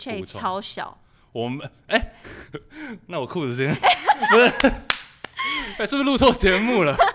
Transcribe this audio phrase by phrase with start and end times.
[0.00, 0.96] Chase 超小，
[1.30, 2.12] 我们哎、
[3.06, 4.46] 那我裤子先不是，
[5.76, 6.96] 哎、是不是录错节目了？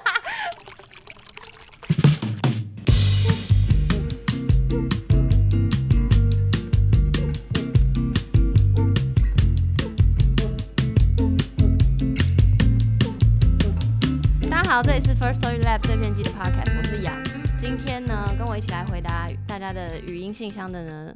[14.48, 17.16] 大家好，这里是 First Story Lab 碎片机的 Podcast，我是杨。
[17.60, 21.16] 今天呢，跟我一起来回答大家的语音信箱的呢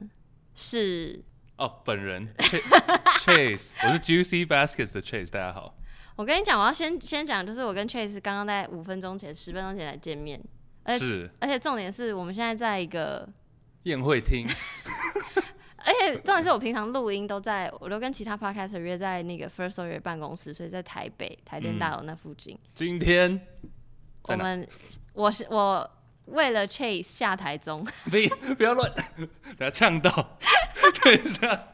[0.56, 1.22] 是，
[1.60, 2.26] 哦，本人。
[2.38, 2.62] Ch-
[3.26, 5.76] Chase， 我是 Juicy Baskets 的 Chase，大家好。
[6.16, 10.42] 我跟你讲，我要先先讲，就是我跟 Chase 刚刚在五分钟前、十分钟前才见面，
[10.84, 11.30] 而且是。
[11.42, 13.28] 而且重点是我们现在在一个，
[13.84, 14.48] 宴会厅，
[15.84, 22.58] 而且重点是我平常录音都在，我都跟其他 Podcaster 约在那个 First Story 办公室，所以在台北台电大楼那附近。
[22.74, 23.38] 今天
[24.24, 24.66] 我们
[25.12, 25.90] 我是我
[26.32, 28.12] 为了 Chase 下台中，不
[28.56, 28.92] 不要乱，
[29.58, 30.12] 等下呛到，
[31.04, 31.64] 等一下。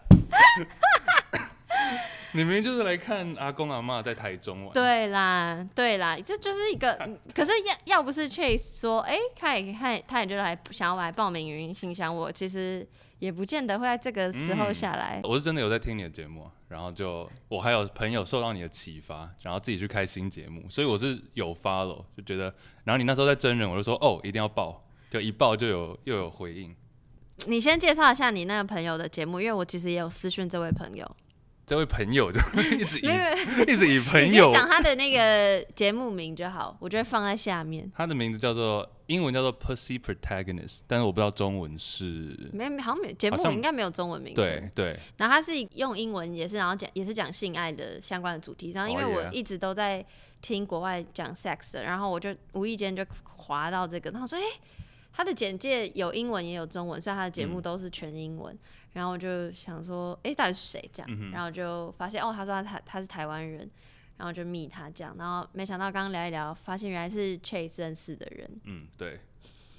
[2.34, 6.94] 你明明就是来看阿公阿妈在台中玩，对啦，对啦，这就是一个。
[7.34, 12.86] 可是要要不是 Chase 说，哎、他也他也他也就来想要来报名语音信箱，我其实
[13.20, 15.22] 也不见得会在这个时候嗯下来。
[15.24, 26.76] 我是真的有在听你的节目啊，然后就我还有朋友受到你的启发，然后自己去开新节目，所以我是有 follow，就觉得，然后你那时候在真人，我就说哦，一定要报，就一报就有又有回应。
[27.48, 31.10] 你先介绍一下你那个朋友的节目，因为我其实也有私讯这位朋友，
[31.66, 32.40] 这位朋友就
[32.78, 33.10] 一直以
[33.68, 37.92] 一直以朋友，讲他的那个节目名就好，我就会放在下面。
[37.96, 44.42] 他的名字叫做英文叫做 Pussy Protagonist，但是我不知道中文是，没好像没节目应该没有中文名字。
[44.42, 48.72] 对对，然后他是用英文也是，然后讲也是讲性爱的相关的主题。
[48.72, 50.06] 然后因为 Oh, 我一直都在
[50.42, 54.44] 听国外讲 sex 的，然后我就无意间就滑到这个，然后说，哎、
[55.12, 58.56] 他的简介有英文也有中文，所以他的节目嗯都是全英文。
[58.96, 61.08] 然后我就想说，哎、到底是谁这样？
[61.12, 63.70] 嗯然后就发现，哦，他说他他他是台湾人，
[64.18, 68.50] 然后就密他这样，然后没想到刚刚聊一聊，发现原来是 Chase 认识的人。
[68.64, 69.20] 嗯对。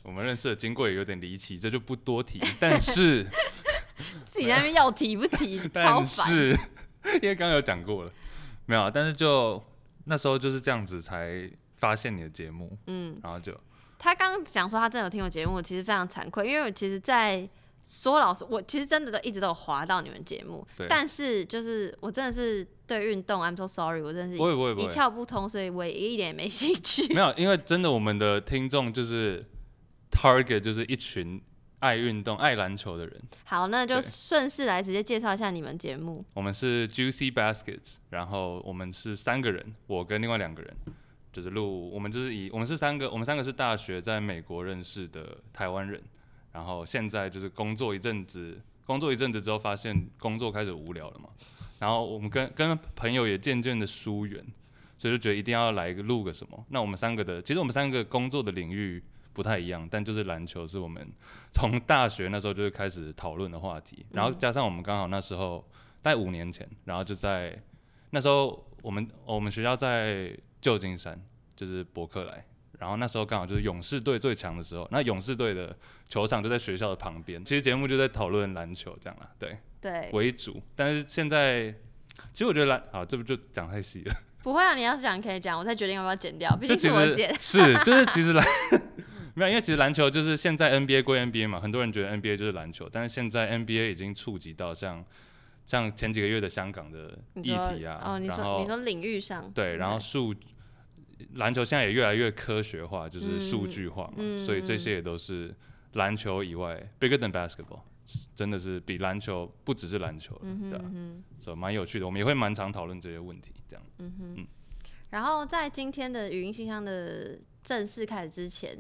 [0.05, 2.41] 我们认识的经过也有点离奇，这就不多提。
[2.60, 3.26] 但是，
[4.25, 6.31] 自己在那边要提不提， 超但烦。
[6.31, 6.56] 是，
[7.15, 8.12] 因为刚刚有讲过了，
[8.66, 8.88] 没有啊。
[8.88, 9.60] 但是就
[10.05, 13.53] 那时候就是这样子才发现你的节目，嗯，然后就
[13.99, 17.49] 他刚刚讲说他真的有听我节目，其实非常惭愧，因为我其实，在
[17.87, 27.07] 说老实，我其实真的都一直都有滑到你们节目对，但是就是我真的是对运动，I'm so sorry，我真的是不会不会一，窍不通，所以我也一点也没兴趣。
[27.15, 29.41] 没有，因为真的我们的听众就是
[30.11, 31.41] target 就是一群
[31.79, 33.23] 爱运动、爱篮球的人。
[33.45, 36.25] 好，那就顺势来直接介绍一下你们节目。
[36.35, 40.77] 我们是 Juicy Baskets，然后我们是三个人，我跟另外两个人，
[41.33, 46.03] 就是录，我们就是以我们是三个，我们三个是大学在美国认识的台湾人，
[46.56, 51.28] 然后现在就是工作一阵子，工作一阵子之后发现工作开始无聊了嘛，
[51.81, 54.43] 然后我们跟跟朋友也渐渐的疏远，
[54.97, 56.65] 所以就觉得一定要来录个什么。
[56.71, 61.06] 那我们三个的，其实我们三个工作的领域不太一样，但就是篮球是我们
[61.53, 65.62] 从大学那时候就开始讨论的话题，然后加上我们刚好那时候
[66.00, 67.55] 大概五年前，然后就在
[68.12, 71.23] 那时候我们我们学校在旧金山，
[71.55, 72.47] 就是伯克莱。
[72.78, 75.76] 然后那时候刚好就是勇士队最强的时候，那勇士队的
[76.09, 77.44] 球场就在学校的旁边。
[77.44, 80.62] 其实节目就在讨论篮球这样啦，对对，为主。
[80.75, 81.75] 但是现在，
[82.32, 84.14] 其实我觉得篮，啊，这不就讲太细了。
[84.42, 87.34] 不会啊，你要是讲可以讲，我再决定要不要剪掉，毕竟是我剪。
[87.41, 88.44] 是，就是其实篮
[89.34, 95.04] 没有，因为其实篮球就是现在 NBA 归 NBA 嘛，很多人觉得 NBA 就是篮球，但是现在 NBA 已经触及到像
[95.66, 100.34] 像前几个月的香港的议题啊，哦，你说你说领域上对，然后数
[101.34, 105.54] 篮球现在也越来越科学化，就是数嗯据化嘛，所以这些也都是
[105.93, 107.81] 篮球以外 bigger than basketball，
[108.34, 113.84] 真的是比篮球不只是篮球了，嗯哼对啊嗯，所以蛮有趣的，我们也会蛮常讨论这些问题，这样。
[113.99, 114.47] 嗯哼嗯。
[115.10, 118.76] 然后在今天的语音信箱的正式开始之前，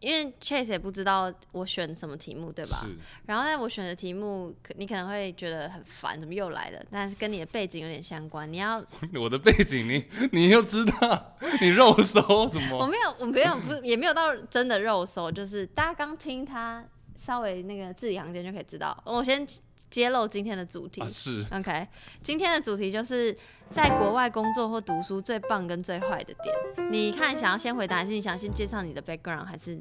[0.00, 2.80] 因为 Chase 也不知道我选什么题目，对吧？
[2.82, 2.96] 是，
[3.26, 6.82] 然后在我选的题目，可你可能会觉得很烦，怎么又来了？
[6.90, 8.50] 但是跟你的背景有点相关。
[8.50, 8.82] 你要，
[9.20, 12.78] 我的背景你你又知道，你肉搜什么？
[12.80, 16.84] 我没有，我没有，不是也没有到真的肉搜，就是大家刚听他
[17.16, 18.96] 稍微那个字里行间就可以知道。
[19.04, 19.46] 我先
[19.90, 21.02] 揭露今天的主题。
[21.02, 21.86] 啊，是 OK，
[22.22, 23.36] 今天的主题就是
[23.70, 26.90] 在国外工作或读书最棒跟最坏的点。
[26.90, 29.78] 你看，想要先回答，还是你想先介绍你的 background，还是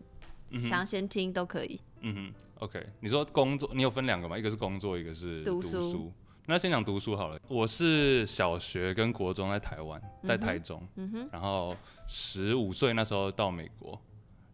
[0.51, 1.79] 嗯，想要先听都可以？
[2.01, 2.85] 嗯哼，OK。
[2.99, 4.37] 你说工作，你有分两个吗？
[4.37, 6.11] 一个是工作，一个是读读书
[6.45, 7.39] 那先讲读书好了。
[7.47, 14.01] 我是小学跟国中在台湾，在台中，嗯哼，然后十五岁那时候到美国，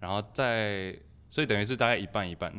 [0.01, 0.93] 然后在，
[1.29, 2.51] 所以等于是大概一半一半，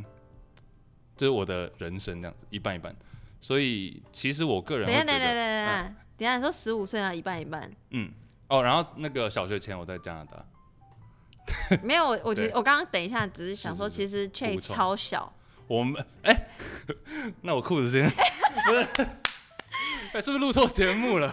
[1.16, 2.96] 就是我的人生这样子，一半一半。
[3.38, 5.82] 所以其实我个人等下，等下，等，下，等下，
[6.16, 8.10] 等下，你说十五岁啊，一半一半，嗯，
[8.48, 10.42] 哦，然后那个小学前我在加拿大，
[11.82, 15.32] 没有，我我觉得我刚刚等一下只是想说，其实 Chase 超小，
[15.66, 16.48] 我们哎、
[17.42, 19.02] 那我裤子先不是，
[20.12, 21.30] 哎、是不是录错节目了？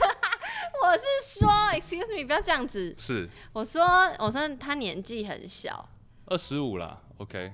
[0.83, 2.93] 我是说，excuse me，不要这样子。
[2.97, 3.83] 是我说，
[4.19, 5.87] 我说他年纪很小，
[6.25, 7.53] 二十五啦，OK，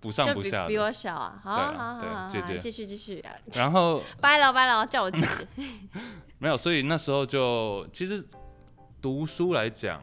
[0.00, 0.80] 不上就比比不下的。
[0.80, 1.38] 我小啊。
[1.42, 3.32] 好好好好，姐姐好继续继续啊。
[3.52, 5.46] 然后拜了拜了，叫我姐姐。
[6.38, 8.26] 没有，所以那时候就其实
[9.02, 10.02] 读书来讲，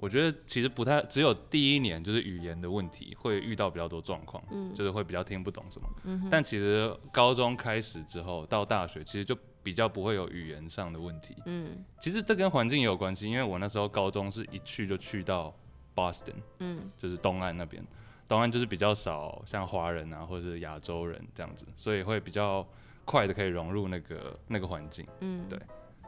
[0.00, 5.88] 我觉得其实不太，只有第一年就是语言的问题会遇到比较多状况，嗯就是会比较听不懂什么。
[6.04, 11.36] 嗯，但其实高中开始之后到大学，其实就比较不会有语言上的问题。
[11.44, 15.54] 嗯其实这跟环境也有关系，因为我那时候高中是一去就去到
[15.94, 17.84] Boston，嗯就是东岸那边，
[18.26, 22.66] 东岸就是比较少像华人啊或者是亚洲人这样子，所以会比较
[23.04, 25.06] 快的可以融入那个那个环境。
[25.20, 25.58] 嗯，对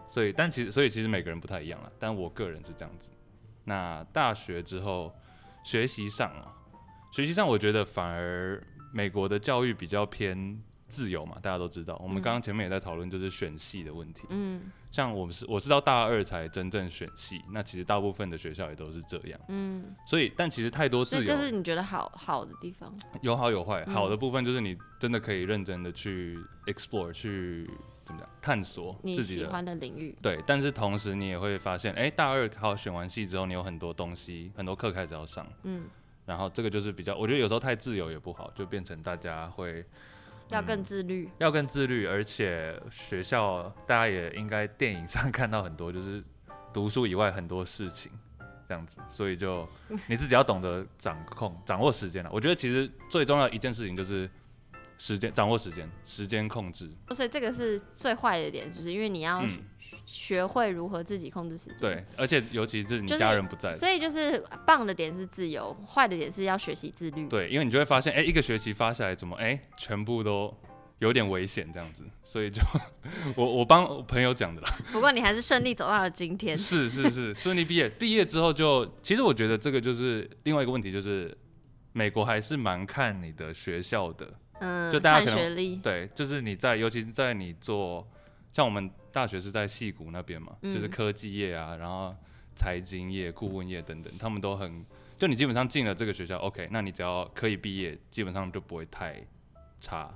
[0.09, 1.91] 所以，但其实，所以其实每个人不太一样了。
[1.99, 3.11] 但我个人是这样子。
[3.65, 5.13] 那大学之后，
[5.65, 6.49] 学习上哦，
[7.13, 8.63] 学习上我觉得反而
[8.93, 11.99] 美国的教育比较偏自由嘛，大家都知道。
[12.03, 14.27] 我们嗯刚刚前面也在讨论就是选系的问题。
[14.31, 19.41] 嗯像我们是我是到大二才真正选系，那其实大部分的学校也都是这样。
[19.49, 22.95] 嗯，所以，但其实太多自由这是你觉得好好的地方。
[23.23, 23.83] 有好有坏。
[23.87, 27.67] 嗯好的部分就是你真的可以认真的去 explore，去
[28.13, 35.85] 怎么讲探索你自己的喜欢的领域，对，但是同时你也会发现，哎、大二考选完系之后，你有很多东西，很多课开始要上，嗯，
[36.27, 39.85] 然后这个就是比较，我觉得有时候太自由也不好，就变成大家会
[40.49, 41.29] 要更自律。
[41.39, 46.23] 要更自律，而且学校大家也应该电影上看到很多，就是
[46.73, 48.11] 读书以外很多事情
[48.69, 49.67] 这样子，所以就
[50.09, 52.31] 你自己要懂得掌控、掌握时间了。
[52.33, 54.29] 我觉得其实最重要的一件事情就是
[55.03, 56.89] 时间，掌握时间，时间控制。
[57.13, 59.49] 所以这个是最坏的点，就是因为你要嗯，
[60.07, 61.77] 学会如何自己控制时间。
[61.81, 67.27] 对，而且尤其是你家人不在的所以就是棒的点是自由，坏的点是要学习自律。
[67.27, 70.57] 对，因为你就会发现，哎、一个学期发下来，怎么哎、全部都
[71.01, 72.63] 有点危险这样子，所以就
[73.35, 76.55] 我我帮我朋友讲的啦，不过你还是顺利走到了今天。
[76.57, 81.37] 是是是，顺利毕业，毕业之后就，其实我觉得这个就是另外一个问题，就是
[81.93, 85.81] 美国还是蛮看你的学校的，嗯，就大家可能。
[85.81, 88.07] 对，就是你在，尤其是在你做，
[88.53, 92.15] 像我们大学是在戏谷那边嘛，就是嗯科技业啊，然后
[92.55, 94.85] 财经业、顾问业等等，他们都很，
[95.19, 99.21] 就你基本上进了这个学校，OK，那你只要可以毕业，基本上就不会太
[99.81, 100.15] 差，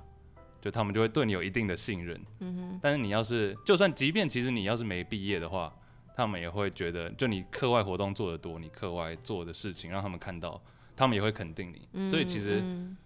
[0.61, 2.19] 就他们就会对你有一定的信任。
[2.39, 5.73] 嗯哼，但是你要是，就算即便其实你要是没毕业的话，
[6.15, 10.61] 他们也会觉得，就你课外活动做得多，你课外做的事情让他们看到，
[10.95, 11.87] 他们也会肯定你。
[11.93, 12.97] 嗯所以其实嗯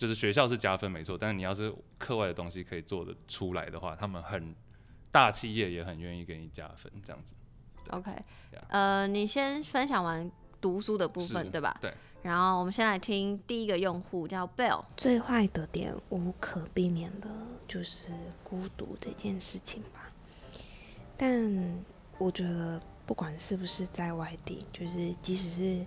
[0.00, 4.54] 就是学校是加分没错，但是你要是课外的东西可以做得出来的话，他们很
[5.12, 7.34] 大企业也很愿意给你加分，这样子。
[7.90, 11.76] OK，Yeah 呃，你先分享完读书的部分，对吧？
[11.82, 11.92] 对。
[12.22, 17.28] 然后我们先来听第一个用户叫 Bell，最坏的点无可避免的
[17.68, 18.10] 就是
[18.42, 20.10] 孤独这件事情吧。
[21.18, 21.78] 但
[22.16, 25.86] 我觉得，不管是不是在外地，就是即使是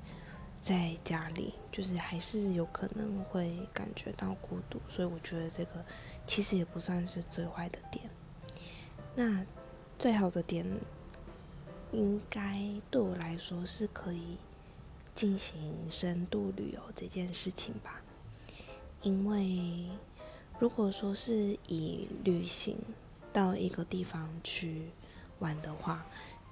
[0.63, 4.79] 在家里，就是还是有可能会感觉到孤独。
[4.87, 5.83] 所以我觉得这个
[6.25, 8.09] 其实也不算是最坏的点。
[9.13, 9.45] 那
[9.99, 10.65] 最好的点，
[11.91, 12.57] 应该
[12.89, 14.37] 对我来说是可以
[15.13, 18.01] 进行深度旅游这件事情吧。
[19.01, 19.85] 因为
[20.59, 22.77] 如果说是以旅行
[23.33, 24.87] 到一个地方去
[25.39, 26.05] 玩的话，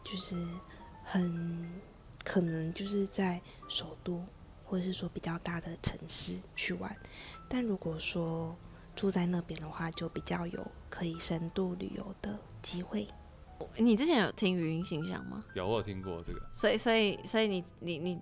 [0.03, 0.35] 就是
[1.05, 1.65] 很
[2.23, 4.23] 可能就是在首都
[4.63, 6.95] 或者是说比较大的城市去玩。
[7.49, 8.55] 但如果说
[8.95, 13.07] 住在那边的话，就比较有可以深度旅游的机会。
[13.75, 15.43] 你之前有听语音信箱吗？
[15.53, 18.19] 有我有听过这个，所以，所以，所以你你你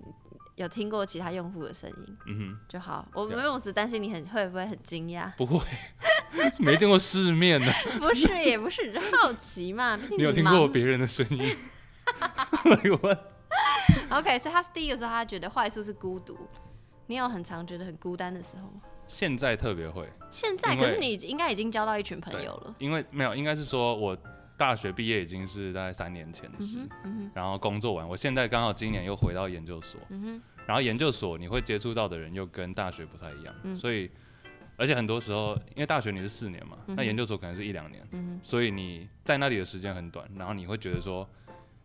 [0.56, 3.08] 有听过其他用户的声音嗯就好。
[3.13, 5.65] 我有没有，我只担心你很会不会很惊讶，，不会，
[6.60, 9.96] 没见过世面的， 不是也不是，就好奇嘛。
[9.96, 11.39] 毕竟你有听过别人的声音？
[12.65, 13.18] 来问
[14.12, 16.38] OK，所以他第一个说他觉得坏处是孤独。
[17.08, 18.82] 你有很常觉得很孤单的时候吗？
[19.08, 22.75] 现在特别会，现在，可是你应该已经交到一群朋友了。
[22.78, 24.16] 因为没有，应该是说我
[24.58, 30.00] 大学毕业已经是大概三年前的事，嗯，嗯，然后工作完，我现在刚好今年又回到研究所，
[30.68, 33.75] 然后研究所你会接触到的人又跟大学不太一样，嗯。
[33.75, 34.12] 所以
[34.78, 41.28] 而且很多时候，因为大学你是四年嘛，嗯那研究所可能是一两年，嗯，所以你在那里的时间很短，然后你会觉得说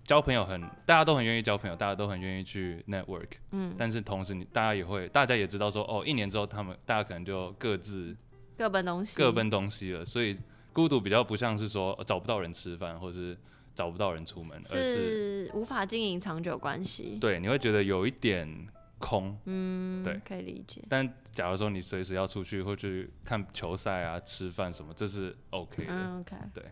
[0.04, 8.14] 交朋友很，大家都很愿意交朋友，大家都很愿意去 network，嗯，但是同时你大家也会，大家也知道说哦，一年之后他们大家可能就各自
[8.56, 10.38] 各奔东西，各奔东西了，所以
[10.72, 13.36] 孤独比较不像是说呃找不到人吃饭，或是
[13.74, 17.16] 找不到人出门，而是是无法经营长久关系。
[17.20, 18.68] 对你会觉得有一点
[18.98, 19.36] 空。
[19.46, 20.82] 嗯，对可以理解。
[20.88, 25.92] 但假如说你随时要出去或去看球赛啊、吃饭什么，这是 OK 的。
[25.92, 26.36] 嗯，OK。
[26.52, 26.62] 对。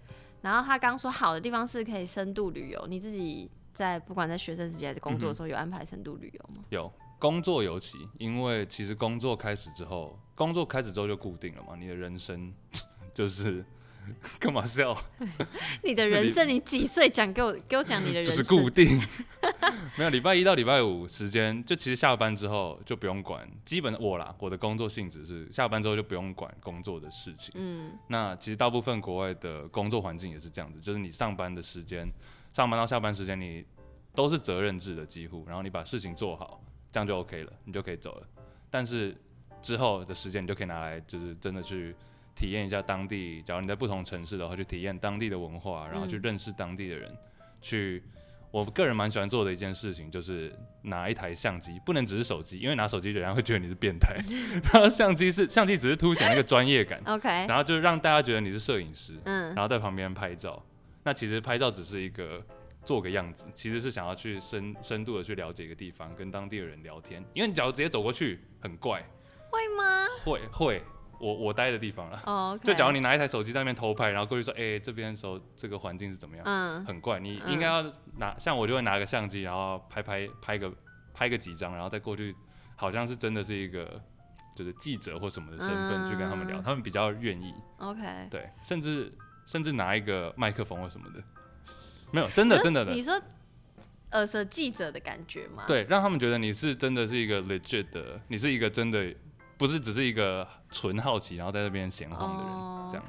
[0.43, 6.63] 然后他刚说好的地方是可以深度旅游，你自己在不管在学生时期还是工作的时候，有安排深度旅游吗？
[6.69, 12.53] 有工作尤其，因为其实工作开始之后，工作开始之后就固定了嘛，你的人生
[13.15, 13.65] 就是
[14.39, 14.97] 干嘛笑？
[15.83, 18.37] 你的人生，你几岁讲给我，给我讲你的人生。
[18.37, 19.01] 就是固定，
[19.97, 27.53] 没有礼拜一到礼拜五时间，就其实下班之后就不用管，基本我啦，我的工作性质是下班之后就不用管工作的事情。
[27.57, 32.09] 嗯那其实大部分国外的工作环境也是这样子，就是你上班的时间，
[32.53, 33.65] 上班到下班时间你
[34.15, 38.27] 都是责任制的几乎，然后你把事情做好，这样就 OK 了，你就可以走了。
[38.71, 39.17] 但是
[39.61, 41.95] 之后的时间你就可以拿来，就是真的去
[42.35, 47.17] 体验一下当地，假如你在不同城市的话，去体验当地的文化，然后去嗯认识当地的人，
[47.61, 48.03] 去。
[48.51, 54.15] 我个人蛮喜欢做的一件事情，就是拿一台相机，不能只是手机，因为拿手机人家会觉得你是变态。
[54.71, 60.63] 然后相机是相机，只是凸显那个专业感，， OK，然后就让大家觉得你是摄影师，嗯然后在旁边拍照。
[61.03, 62.45] 那其实拍照只是一个
[62.85, 67.25] 做个样子，其实是想要去深深度的去了解一个地方，跟当地的人聊天。
[67.33, 69.03] 因为你假如直接走过去，很怪，
[69.51, 70.07] 会吗？
[70.23, 70.83] 会会，
[71.23, 72.21] 我我待的地方了。
[72.27, 77.21] 哦就假如你拿一台手机在那边偷拍，然后过去说，哎、这边的时候这个环境是怎么样，嗯很怪。
[77.21, 77.83] 你嗯应该要
[78.19, 80.73] 拿，像我就会拿个相机，然后拍拍拍个
[81.15, 82.35] 拍个几张，然后再过去，
[82.75, 84.03] 好像是真的是一个
[84.57, 87.55] 就是记者或什么的身份去跟他们聊，嗯他们比较愿意。
[87.79, 89.13] ，OK，对，甚至
[89.47, 91.23] 甚至拿一个麦克风或什么的，
[92.11, 93.21] 没有，真的真的的你，说
[94.13, 99.15] 耳蛇记者的感觉吗？，对，让他们觉得你是真的是一个 legit 的，你是一个真的
[99.63, 103.07] 不是只是一个纯好奇，然后在这边闲晃的人，哦这样。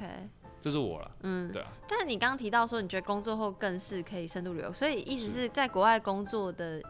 [0.60, 6.80] 这是我了，嗯，对啊，但是你刚刚提到说，你觉得工作后更是可以深度旅游，所以意思是在国外工作的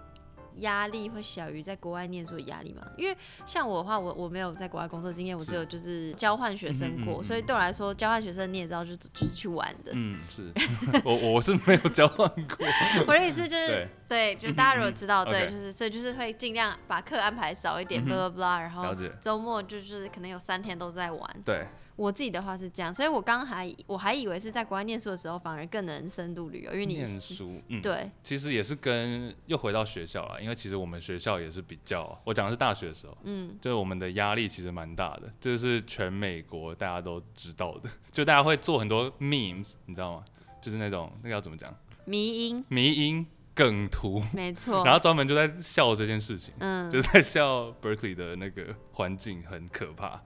[0.58, 2.82] 压力会小于在国外念书的压力吗？
[2.96, 9.92] 因为像我的话，我我没有在国外工作经验，我只有就是交换学生过，嗯哼嗯所以对我来说，交换学生你也知道，就是就是去玩的。
[9.94, 10.52] 嗯，是。
[11.04, 12.66] 我我是没有交换过，
[13.06, 21.36] 我的意思就是对，对，就是大家如果知道，嗯对，就是所以就是会尽量把课安排少一点 blah blah，然后，周末就是可能有三天都在玩。
[21.44, 33.56] 对，我自己的话是这样，所以我刚还我还以为是在国外念书的时候反而更能深度旅游，因为你念是书，嗯，对，其实也是跟又回到学校了，因为其实我们学校也是比较，我讲的是大学的时候，嗯。
[33.60, 40.24] 就是我们的压力其实蛮大的，这是全美国大家都知道的， 就大家会做很多 memes，你知道吗？
[40.60, 41.74] 就是那种那个要怎么讲，
[42.06, 44.82] 迷音，迷音梗图，没错。
[44.86, 50.22] 然后专门就在笑这件事情，嗯，就是在笑 Berkeley 的那个环境很可怕，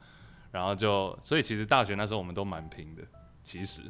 [0.58, 3.02] 然后就所以其实大学那时候我们都蛮拼的，
[3.44, 3.80] 其实，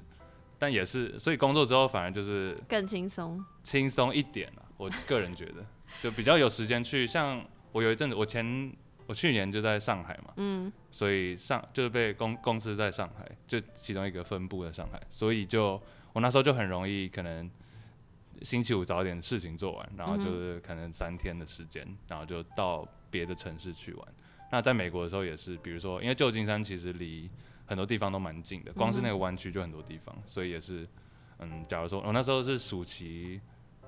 [0.58, 3.42] 但也是所以工作之后反而就是更轻松。
[3.62, 5.64] 轻松一点了，我个人觉得
[6.02, 8.70] 就比较有时间去，像我有一阵子，我前
[9.06, 15.80] 我去年就在上海嘛，嗯所以上就是被公公司在上海，就其中一个分部在上海，所以就
[16.12, 17.50] 我那时候就很容易可能
[18.42, 24.06] 星期五早点事情做完，然后就是可能三天的时间，然后就到别的城市去玩。
[24.50, 27.30] 那在美国的时候也是，比如说因为旧金山其实离
[27.66, 30.88] 很多地方都蛮近的，光是那个湾区就很多地方，所以也是
[31.38, 33.40] 嗯，假如说我那时候是暑期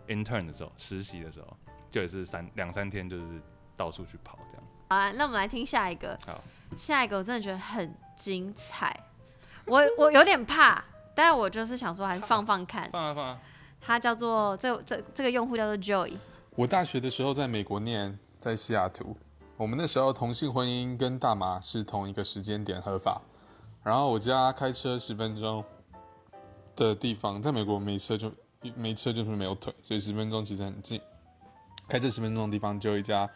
[0.07, 1.57] intern 的时候，实习的时候，
[1.91, 3.41] 就也是三两三天就是
[3.77, 4.65] 到处去跑这样。
[4.89, 6.19] 好啊，那我们来听下一个。
[6.27, 6.39] 好，
[6.77, 8.95] 下一个我真的觉得很精彩，
[9.65, 12.91] 我我有点怕，但是我就是想说还是放放看。
[12.93, 13.41] 放啊放啊，
[13.81, 16.13] 它叫做这这这个用户叫做 Joy，
[16.55, 19.17] 我大学的时候在美国念，在西雅图。
[19.61, 23.21] 我们那时候同性婚姻跟大麻是同一个时间点合法，
[23.85, 25.63] 然后我家开车十分钟
[26.75, 28.33] 的地方，在美国没车就
[28.75, 30.99] 没车就是没有腿，所以十分钟其实很近。
[31.87, 33.29] 开车十分钟的地方就有一家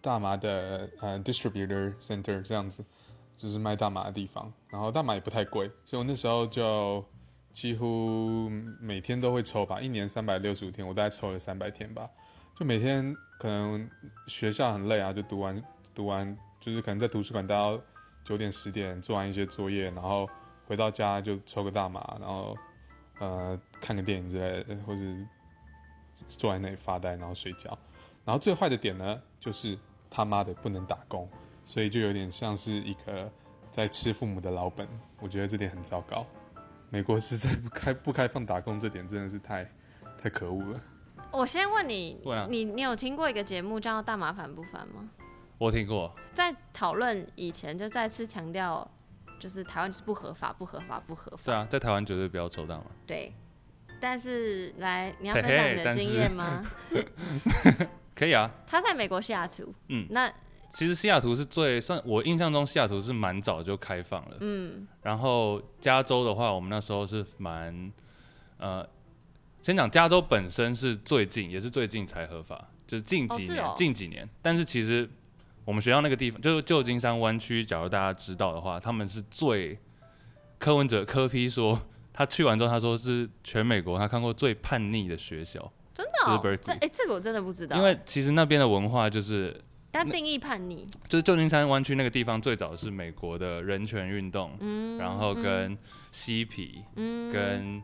[0.00, 2.84] 大麻的呃 distributor center 这样子，
[3.36, 4.52] 就是卖大麻的地方。
[4.68, 7.04] 然后大麻也不太贵，所以我那时候就
[7.50, 8.48] 几乎
[8.78, 12.08] 每天都会抽吧，一年三百六十五天，我大概抽了三百天吧。
[12.54, 13.88] 就每天可能
[14.26, 15.62] 学校很累啊，就读完
[15.94, 17.80] 读完，就是可能在图书馆待到
[18.22, 20.28] 九点十点，做完一些作业，然后
[20.66, 22.56] 回到家就抽个大麻，然后
[23.18, 25.02] 呃看个电影之类的，或者
[26.28, 27.76] 坐在那里发呆，然后睡觉。
[28.24, 29.76] 然后最坏的点呢，就是
[30.08, 31.28] 他妈的不能打工，
[31.64, 33.28] 所以就有点像是一个
[33.72, 34.86] 在吃父母的老本。
[35.20, 36.24] 我觉得这点很糟糕。
[36.90, 39.68] 美国实在不开不开放打工，这点真的是太
[40.16, 40.80] 太可恶了。
[41.32, 42.46] 我先问你，问啊。
[42.48, 45.08] 你你有听过一个节目叫《大麻烦不烦》吗？
[45.58, 48.86] 我听过，在讨论以前，就再次强调
[49.38, 51.42] 就是台湾就是不合法，不合法，不合法。
[51.44, 52.84] 对啊，在台湾绝对不要抽大麻。
[53.06, 53.32] 对，
[53.98, 56.64] 但是来，你要分享你的经验吗？
[58.14, 60.06] 可以啊，他在美国西雅图，嗯。
[60.10, 60.30] 那
[60.74, 64.86] 其实西雅图是最算我印象中西雅图是蛮早就开放了，嗯。
[65.02, 67.92] 然后加州的话，我们那时候是蛮
[68.58, 68.86] 呃，
[69.62, 73.68] 先讲加州本身是最近也是最近才合法，就是近几年、哦。
[73.68, 75.08] 哦近几年，但是其实
[75.64, 79.78] 我们学校那个地方就是旧金山湾区，假如大家知道的话，他们是最
[80.58, 81.80] 柯文哲柯批说
[82.12, 89.56] 他去完之后，他说是全美国他看过最叛逆的学校，真的、哦就是，这哎、这个我真的不知道，因为其实那边的文化就是
[89.92, 95.78] 但定义叛逆，就是旧金山湾区那个地方最早是美国的人权运动，嗯，然后跟
[96.10, 97.32] 嬉皮、嗯。
[97.32, 97.80] 跟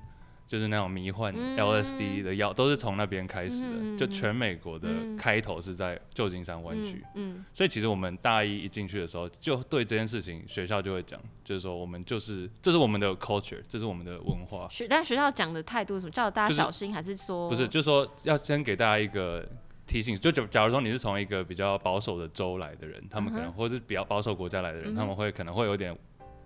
[0.48, 1.56] 就是那种迷幻嗯。
[1.56, 3.68] LSD 的药，都是从那边开始的。
[3.74, 14.66] 嗯就全美国的嗯开头是在旧金山湾区，嗯所以其实我们大一一进去的时候，就对这件事情学校就会讲，就是说我们就是这是我们的 culture，这是我们的文化。
[14.66, 16.10] 嗯，，学但学校讲的态度是什么？
[16.12, 19.44] 叫大家就是小心，还是说不是，就是说要先给大家一个
[19.84, 25.96] 提醒，就假假如说你是从一个比较保守的州来的人，他们可能、嗯或者是比较保守国家来的人，嗯他们会可能会有点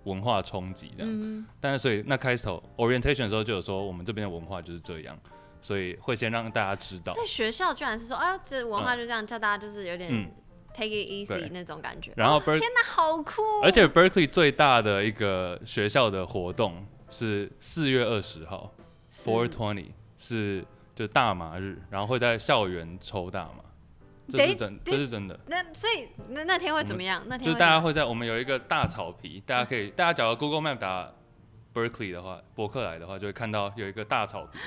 [0.03, 1.11] 文化冲击这样。
[1.11, 5.17] 嗯但是所以那开头 orientation 的时候就有说，我们这边的文化就是这样，
[5.61, 7.23] 所以会先让大家知道所。
[7.23, 10.31] 以学校居然是说，哎、这文化就这样，叫大家就是有点嗯
[10.73, 12.11] take it easy 那种感觉。
[12.15, 18.73] 然后 Ber 那好酷哦、而且 Berkeley 最大的一个学校的活动是四月二十号
[19.11, 23.63] ，Four Twenty 是就大麻日，然后会在校园抽大麻，
[24.29, 25.39] 这是真，这是真的。
[25.47, 27.21] 那所以那那天会怎么样？
[27.27, 31.11] 那天就是大家会在我们有一个大草皮，大家可以，大家假如 Google Map 打
[31.73, 34.57] Berkeley 的话，伯克莱的话，就会看到有一个大草皮，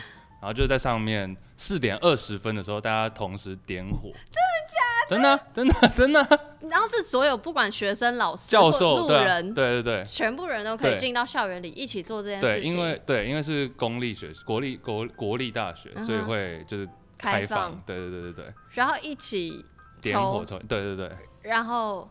[0.41, 5.09] 然后就在上面四点二十分的时候，大家同时点火，真的假的？
[5.09, 12.73] 真的啊真的真的啊然后是所有不管学生、老师、教授路人，对对对全部人都可以对进到校园里一起做这件事对，情。
[12.73, 17.73] 因为对，因为是公立学国立国国立大学，所以会就是开放。
[17.73, 18.45] 放，对对对对。
[18.45, 19.65] 对，然后一起，
[20.01, 22.09] 点火抽，对对对，然后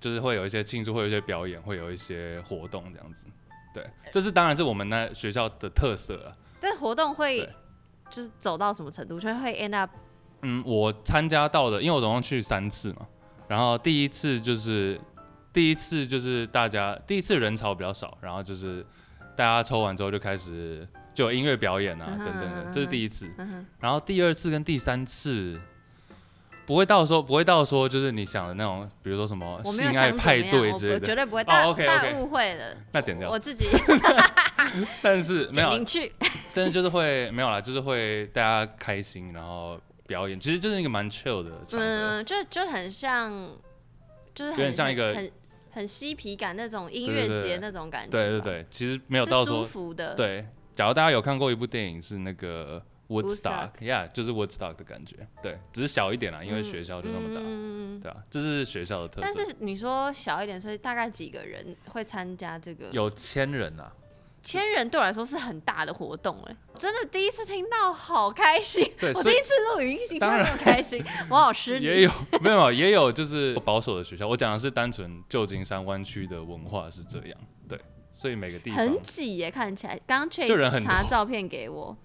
[0.00, 3.26] 就是会有一些庆祝，会有一些表演，会有一些活动这样子。
[3.72, 6.36] 对，这是当然是我们那学校的特色了。
[6.60, 7.48] 这活动会
[8.08, 9.90] 就是走到什么程度，就会 end up
[10.42, 13.06] 嗯，我参加到的，因为我总共去三次嘛，
[13.48, 15.00] 然后第一次就是
[15.52, 18.84] 第一次就是大家第一次人潮比较少，然后就是
[19.36, 23.30] 大家抽完之后就开始就有音乐表演啊等等的，这是第一次。
[23.80, 25.58] 然后第二次跟第三次
[26.66, 33.38] 不会到说不会到说就是你想的那种，比如说什么性爱派对之类的，对不会大、哦，OK，OK 大误会了，那剪掉我。
[33.38, 33.66] 自己
[35.00, 35.70] 但是 没有。
[36.54, 41.50] 但是就是会没有啦，就是会大家开心，然后表演，其实就是一个蛮 chill 的。
[41.72, 43.30] 嗯，就就很像，
[44.34, 45.32] 就是很有点像一个很很
[45.72, 48.10] 很嬉皮感那种音乐节那种感觉。
[48.10, 50.46] 对对对，其实没有到说服的。，对。
[50.74, 59.22] 假如大家有看过一部电影是那个 Woodstock Woodstock，yeah，就是 Woodstock 的感觉，对，只是小一点啦，因为嗯学校就那么大，嗯对啊，这是学校的特色。
[59.22, 62.88] 但是你说小一点，所以大概几个人会参加这个？
[62.92, 63.92] 有千人啊，
[64.42, 68.82] 千人对我来说是很大的活动哎，真的第一次听到，好开心！
[69.14, 71.84] 我第一次录语音形象那么开心，我好失礼。
[71.84, 72.10] 也有
[72.40, 77.78] 没有也有就是保守的学校，我讲的是单纯旧金山湾区的文化是这样，对，
[78.14, 80.00] 所以每个地方很挤耶，看起来。
[80.06, 81.96] 刚刚就人 Chase 查照片给我，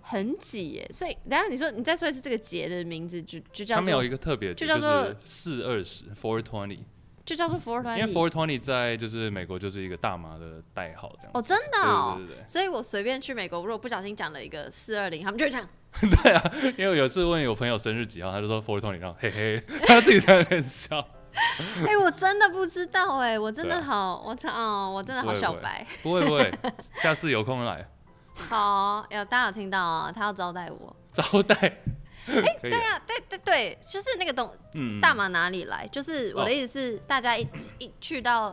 [0.00, 0.90] 很挤耶。
[0.92, 6.78] 所以等一下你说你再说一次这个节的名字，就就叫他们有一个特别，就叫做四二十 Four Twenty，
[7.24, 7.98] 就叫做 Four Twenty。
[7.98, 11.30] 因为 Four Twenty 在就是美国就是一个大麻的代号这样。
[11.34, 12.14] 哦，真的哦。
[12.16, 15.68] 对对对所以我随便去美国，如果不小心讲了一个四二零，他们就会讲
[16.00, 21.06] 对 对啊，因为有一次问有朋友生日几号，他就说 Four Twenty，然后嘿嘿，他自己在那边笑。
[21.86, 25.86] 哎、我真的不知道哎、我真的好，我操、哦，我真的好小白。
[26.02, 26.52] 不会不会，
[27.00, 27.86] 下次有空来
[28.48, 30.12] 好，有大家有听到啊？
[30.12, 30.94] 他要招待我。
[31.12, 31.54] 招待。
[32.26, 35.88] 哎，对啊，对对对，就是那个东嗯大马哪里来？
[35.90, 37.46] 就是我的哦意思是，大家一
[37.78, 38.52] 一去到，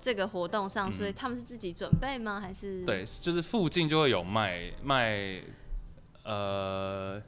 [0.00, 2.40] 这个活动上，嗯所以他们是自己准备吗？
[2.40, 2.84] 还是？
[2.84, 5.40] 对，就是附近就会有卖卖
[6.24, 7.22] 呃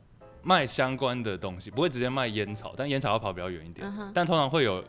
[0.47, 3.85] 卖相关的东西，不会直接卖烟草，但烟草要跑比较远一点。
[4.15, 4.83] 但通常会有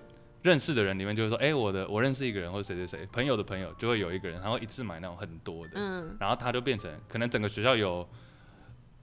[0.43, 8.08] 认识的人里面就会说，哎、我的我认识一个人，或者谁谁谁朋友的朋友，就会有一个人，然后一次买那种很多的，嗯，然后他就变成可能整个学校有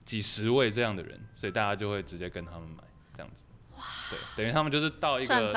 [0.04, 2.84] 几十位这样的人，所以大家就会直接跟他们买
[3.16, 3.46] 这样子。
[4.08, 5.52] 对，等于他们就是到一个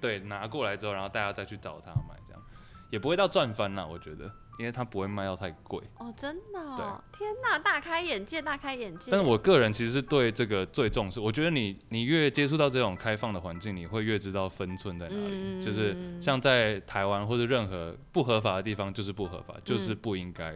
[0.00, 2.42] 对，拿过来之后，然后大家再去找他买，这样
[2.90, 4.28] 也不会到赚翻了，我觉得。
[4.58, 5.82] 因为它不会卖到太贵。
[5.98, 9.10] 哦，真的、哦，天哪，大开眼界，大开眼界。
[9.10, 15.30] 但是我个人其实是对这个最重视，我觉得你你越接触到这种开放的环境，你会越知道分寸在哪里。
[15.30, 20.54] 嗯就是像在台湾或者任何不合法的地方，就是不合法，就是不应该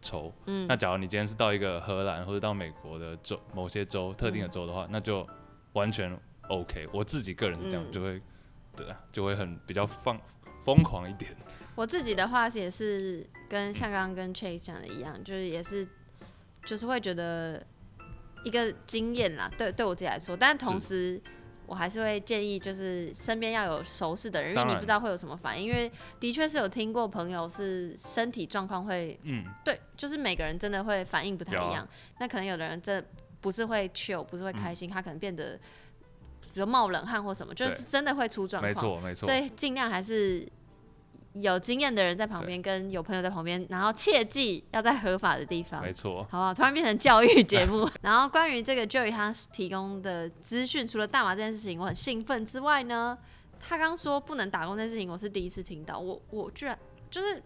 [0.00, 0.32] 抽。
[0.46, 5.26] 嗯那假如你今天是到一个荷兰或者到美国的州某些州特定的州的话，那就
[5.72, 6.88] 完全 OK。
[6.92, 8.22] 我自己个人是这样，嗯就会
[8.76, 10.18] 对啊，就会很比较放
[10.64, 11.34] 疯狂一点。
[11.76, 15.86] 我自己的话也是跟像刚刚跟 Chase 讲的一样，就是也是
[16.64, 17.64] 就是会觉得
[18.44, 21.20] 一个经验啦，对对我自己来说，但同时
[21.66, 31.86] 我还是会建议就是身边要有熟识的人，因为你不知道会有什么反应，因为的确是有听过朋友是身体状况会嗯，对，就是每个人真的会反应不太一样，
[32.18, 33.04] 那可能有的人这
[33.40, 35.58] 不是会 chill，不是会开心，他可能变得
[36.54, 39.14] 比如冒冷汗或什么，就是真的会出状况，没错没。
[39.14, 39.26] 错。
[39.26, 39.34] 所。
[39.34, 40.48] 以尽量还是
[41.40, 45.82] 有经验的人在旁边，跟有朋友在旁边，然后切记要在合法的地方。
[45.82, 46.54] 没错，好不好？
[46.54, 47.88] 突然变成教育节目。
[48.02, 53.16] 然后关于这个 Joey 他提供的资讯，除了大麻这件事情我很兴奋之外呢，
[53.60, 55.98] 他刚说不能打工这件事情，我是第一次听到。
[55.98, 56.78] 我我居然
[57.10, 57.42] 就是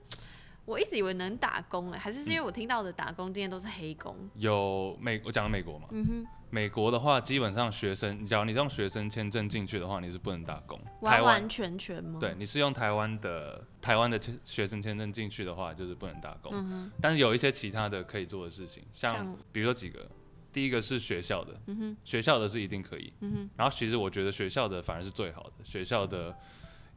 [0.64, 4.16] 我一直以为能打工哎、还是是因为我听到的打工经验都是黑工。
[4.34, 10.80] 有美，我讲的美国嘛，嗯哼，美国的话，基本上学生，假如你是用学生签证进去的话，你是不能打工。
[11.00, 12.20] 完完全全吗？
[12.20, 16.52] 对，，你是用台湾的台湾的签学生签证进去的话，就是不能打工。
[16.54, 20.08] 嗯哼，但是有一些其他的可以做的事情，像像比如说几个，
[20.52, 23.12] 第一个是学校的，嗯哼，学校的是一定可以。
[23.20, 26.36] 嗯哼，然后其实我觉得学校的反而是最好的，学校的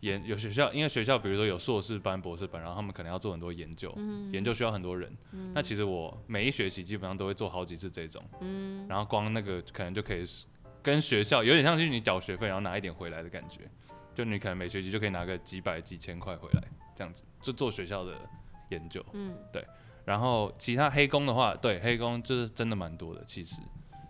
[0.03, 5.09] 研有学校，因为学校比如说有硕士班、博士班，然后他们可能要做很多研究，嗯研究需要很多人。
[5.53, 10.23] 那其实我每一学期基本上都会做好几次这种，嗯然后光那个可能就可以
[10.81, 13.61] 跟学校有点像是你缴学费然后拿一点回来的感觉，
[14.13, 16.61] 就你可能每学期就可以拿个几百几千块回来，
[16.95, 18.13] 这样子就做学校的
[18.69, 19.03] 研究。
[19.13, 19.65] 嗯对
[20.03, 23.61] 然后其他黑工的话，对黑工就是真的蛮多的，其实。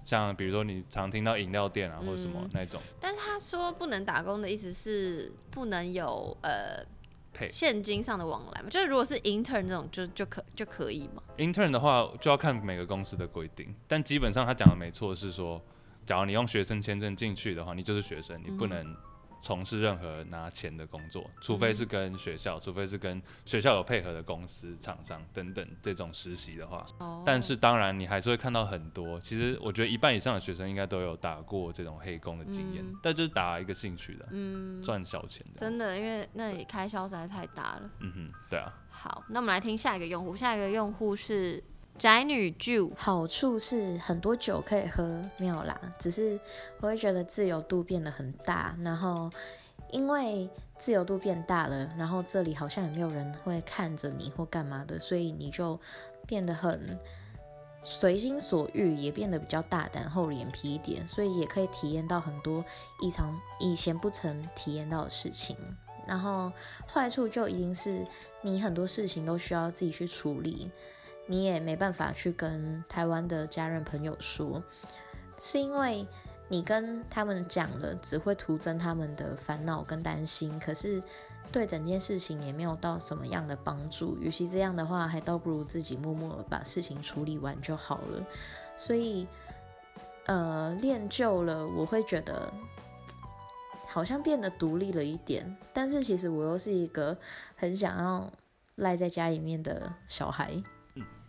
[0.05, 6.83] 像比如说你常听到饮料店啊，或者什么嗯那种但是他说不能打工的意思是不能有呃
[7.49, 8.69] 现金上的往来嘛？
[8.69, 15.59] 就是如果是 intern 这种就就可就可以嘛？intern 的话，就要看每个公司的规定，但基本上他讲的没错，是说，
[16.05, 18.95] 假如你用学生签证进去的话，你就是学生，你不能
[19.43, 26.87] 从事任何拿钱的工作，除非是跟学校，除非是跟学校有配合的公司、厂商等等这种实习的话。
[26.99, 35.59] 哦，但是当然，你还是会看到很多，其实我觉得一半以上的学生应该都有打过这种黑工的经验，嗯但就是打一个兴趣的，嗯，赚小钱的。
[35.59, 37.89] 真的，因为那里开销实在太大了。
[37.99, 41.61] 嗯哼，对啊，好，那我们来听下一个用户，下一个用户是
[41.97, 46.39] 宅女 Ju，好处是很多酒可以喝，没有啦，只是
[46.79, 49.29] 我会觉得自由度变得很大，然后
[49.91, 55.79] 因为自由度变大了，然后这里好像也没有人会看着你或干嘛的，所以你就
[56.25, 56.99] 变得很
[57.83, 62.65] 随心所欲，也变得比较大胆厚脸皮一点，所以也可以体验到很多
[63.01, 65.55] 异常以前不曾体验到的事情。
[66.05, 66.51] 然后
[66.91, 68.05] 坏处就一定是
[68.41, 70.69] 你很多事情都需要自己去处理，
[71.25, 74.61] 你也没办法去跟台湾的家人朋友说，
[75.37, 76.07] 是因为
[76.47, 81.01] 你跟他们讲了，只会徒增他们的烦恼跟担心，可是
[81.51, 84.17] 对整件事情也没有到什么样的帮助。
[84.19, 88.25] 与其这样的话，还倒不如自己默默把事情处理完就好了。
[88.75, 89.27] 所以，
[90.25, 92.51] 呃，练就了，我会觉得。
[93.85, 97.15] 好像变得独立了一点，但是其实我又是一个
[97.55, 98.27] 很想要
[98.77, 100.51] 赖在家里面的小孩，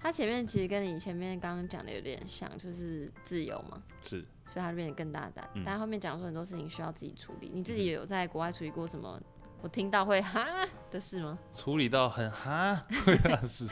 [0.05, 5.49] 他前面其实跟你前面刚刚讲的有点像，就是自由嘛，是所以他就变得更大胆。
[5.55, 9.19] 嗯但后面讲说很多事情需要自己处理，你自己有在国外处理过什么？
[9.63, 10.47] 我听到会哈
[10.91, 11.39] 的事吗？
[11.55, 13.67] 处理到很哈，会啊是，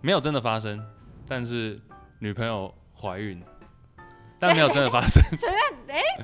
[0.00, 0.82] 没有真的发生，
[1.28, 1.78] 但是
[2.18, 3.38] 女朋友怀孕，
[4.38, 5.52] 但没有真的发生， 这个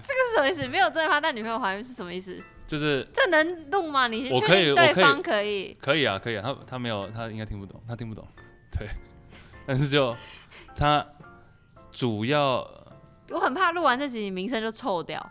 [0.01, 0.67] 是什么意思？
[0.67, 2.43] 没有真的发，但女朋友怀孕是什么意思？
[2.67, 4.09] 就是这能录吗？
[4.09, 5.77] 你是确我可以定对我可以方可以？
[5.79, 8.27] 可以啊，可以啊，他他没有，他应该听不懂，他听不懂，
[8.73, 8.89] 对，
[9.67, 10.15] 但是就
[10.75, 11.05] 他
[11.93, 12.59] 主要
[13.31, 15.25] 我很怕录完这集你名声就臭掉。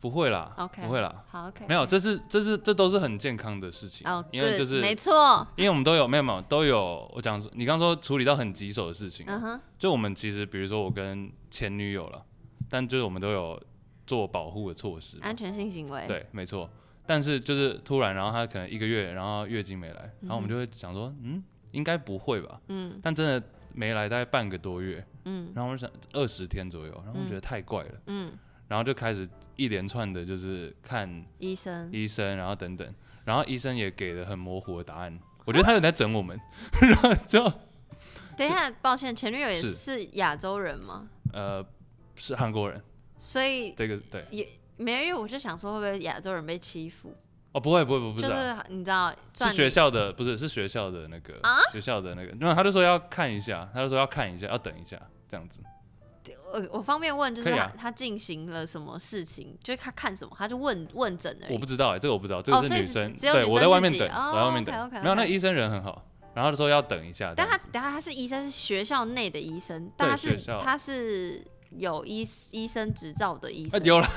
[0.00, 12.24] 不会啦 OK 不会啦，好，OK，没有，这是这是这都是很健康的事情，哦，因为就是没错，因为我们都有没有没有都有，我讲你刚说处理到很棘手的事情，嗯哼，就我们其实比如说我跟前女友了，
[12.70, 13.62] 但就是我们都有
[14.06, 16.70] 做保护的措施，安全性行为，，对，没错。
[17.04, 22.60] 但是就是突然，然后她可能一个月，然后月经没来，然后我们就会想说，嗯，应该不会吧？
[22.68, 22.98] 嗯。
[23.02, 25.52] 但真的没来，大概半个多月，嗯。
[25.54, 28.32] 然后我就想二十天左右，然后我觉得太怪了，嗯，
[28.68, 36.38] 然后就开始一连串的就是看医生，医生，然后等等，然后医生也给了很模糊的答案，我觉得他有在整我们，
[36.80, 37.42] 然后就
[38.36, 41.08] 等一下，抱歉，前女友也是是亚洲人吗？
[41.32, 41.64] 呃
[42.16, 42.82] 是韩国人，
[43.18, 44.24] 所以这个对。
[44.30, 47.14] 也没有，因为我就想说会不会亚洲人被欺负，
[47.52, 51.58] 哦不会不会不不就是啊是你知道是学校的不是是学校的那个啊？
[51.72, 55.60] 学校的那个，那他就说要看一下，他就说要看一下，要等一下这样子。
[56.52, 57.72] 我我方便问，就是他、可以啊。
[57.78, 59.56] 他进行了什么事情？
[59.62, 61.52] 就是他看什么，他就问问诊而已。
[61.52, 65.02] 我不知道哎、这个我不知道，这个哦所以是是女生，对我在外面等，哦我在外面等 OK，OK，OK。
[65.02, 70.58] 没有那医生人很好，然后他就说要等一下这但他子，等下他是医生，是学校内的医生，但他是学校。
[70.58, 71.44] 他是
[71.78, 73.84] 有医医生执照的医啊生。
[73.84, 74.08] 有啦，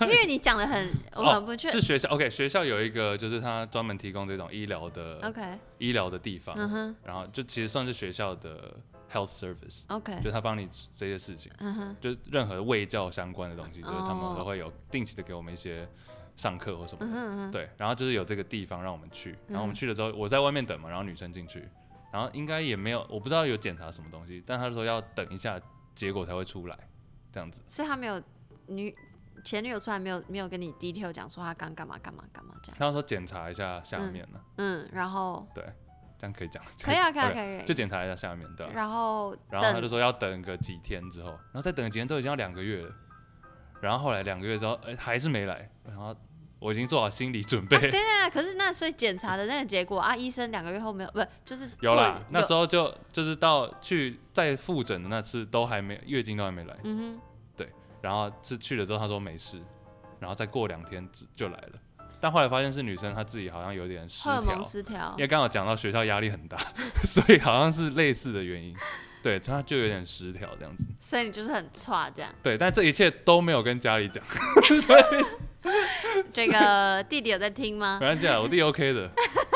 [0.00, 1.70] 因为你讲的很， 我哦很不确。
[1.70, 6.56] 是学校 OK，学校有一个就是他专门提供这种医疗的 OK，医疗的地方，
[7.04, 8.74] 然后就其实算是学校的
[9.12, 14.14] health service，，OK，就他帮你这些事情，嗯哼，就是任何卫教相关的东西，就是他哦。
[14.14, 15.88] 们都会有定期的给我们一些
[16.36, 21.66] 上课或什么对，然后就是有这个地方让我们去，然后我们嗯去了之后，我在外面等嘛，然后女生进去，
[22.12, 25.58] 然后应该也没有，我不知道有检查什么东西，但他说要等一下
[25.94, 26.76] 结果才会出来，
[27.36, 27.60] 这样子。
[27.66, 28.18] 所以他没有
[28.66, 28.96] 女
[29.44, 32.76] 前女友出来没有没有跟你 detail 讲说他刚干嘛干嘛干嘛这样。
[32.78, 35.62] 他说检查一下下面呢、嗯，然后对
[36.18, 37.66] 这样可以讲，可以啊， 可以啊可以。
[37.66, 42.90] 就检查一下下面，对啊、然后然后他就等说要等个几天之后，然后再等个几天都已经要两个月了，
[43.82, 46.16] 然后后来两个月之后，哎、还是没来，然后
[46.58, 57.20] 我已经做好心理准备，对啊，可是那所以检查的那个结果啊，医生两个月后没有，不是就是有啦，那时候候就就是到去再复诊的那次都还没月经都还没来，嗯
[58.00, 59.60] 然后是去了之后他说没事，
[60.20, 61.72] 然后再过两天就就来了，
[62.20, 64.62] 但后来发现是女生她自己好像有点失调。
[64.62, 65.14] 失调。
[65.16, 66.56] 因为刚好讲到学校压力很大，
[67.04, 68.74] 所以好像是类似的原因，
[69.22, 72.30] 对，她就有点失调这样子，所以你就是很差这样。
[72.42, 74.22] 对，但这一切都没有跟家里讲，
[76.32, 77.98] 这个弟弟有在听吗？
[78.00, 79.10] 没关系啊，我弟 OK 的，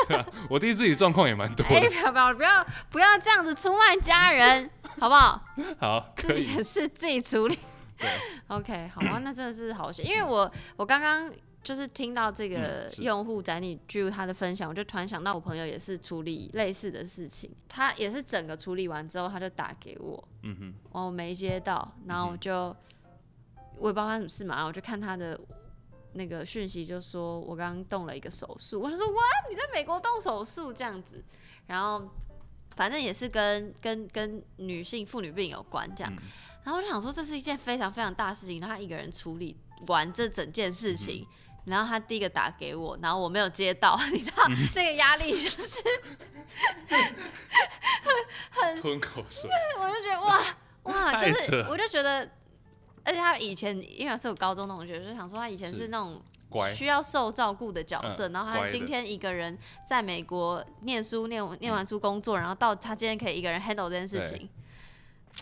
[0.07, 5.41] 对啊，我弟自己状况也蛮多哎、的，不要不要不要不要这样子出卖家人，好不好？
[5.79, 7.57] 好，自己，的事自己处理。
[8.01, 8.09] 对。
[8.57, 11.31] OK，好啊， 那真的是好险，因为我我刚刚
[11.63, 22.75] 就是听到这个用户宅你 Drew 他的分享，我就突然想到我朋友也是处理类似的事情，他也是整个处理完之后他就打给我，嗯哼，我没接到，然后我就
[23.77, 25.39] 我也不知道他什么事嘛，然后我就看他的
[26.13, 31.23] 那个讯息，就说我刚刚动了一个手术，我就说哇，你在美国动手术这样子，
[31.67, 32.09] 然后
[32.75, 36.23] 反正也是跟跟跟女性妇女病有关这样，嗯
[36.63, 41.27] 然后我就想说这是一件非常非常大的事情，然后他一个人处理完这整件事情。
[41.63, 44.43] 然后他第一个打给我，然后我没有接到， 你知道、
[44.75, 45.79] 那个压力就是
[48.49, 49.47] 很，吞口水，
[49.79, 50.41] 我就觉得哇
[50.85, 52.27] 哇，就是我就觉得，
[53.03, 56.19] 而且他以前因为是我高中同学，就想说他以前是是那种，
[56.73, 59.55] 需要受照顾的角色，嗯然后他今天一个人
[59.87, 64.49] 在美国念书，念念完书工作，然后到他今天可以一个人 handle 这件事情，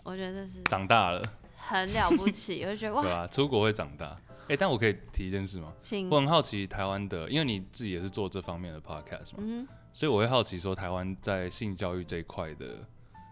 [0.09, 1.21] 我觉得这是长大了，
[1.55, 3.27] 很了不起，我就觉得哇，对吧？
[3.27, 4.17] 出国会长大，
[4.47, 5.71] 哎，但我可以提一件事吗？
[5.81, 12.65] 请我很好奇台湾的，因为你自己也是做这方面的 podcast 嘛，嗯所以我会好奇说，台湾在性教育这一块的，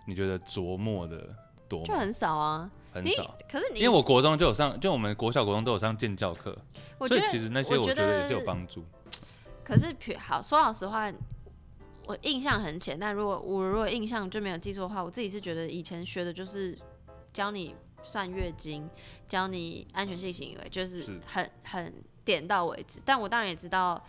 [0.06, 1.36] 你觉得琢磨的
[1.68, 1.86] 多吗？
[1.88, 6.56] 就很少啊，很少，可是你因为我国中就有上，就我们国小、国中都有上建教课，
[7.00, 8.86] 所以其实那些我觉觉得也是有帮助。
[9.64, 11.12] 可是，譬好说老实话，
[12.08, 12.98] 我印象很浅。
[12.98, 16.76] 但如果我如果印象就没有记错的话，我自己是觉得以前学的就是
[17.34, 18.90] 教你算月经，
[19.28, 21.94] 教你安全性行为，就是是很很
[22.24, 23.00] 点到为止。
[23.06, 24.02] 但我当然也知道，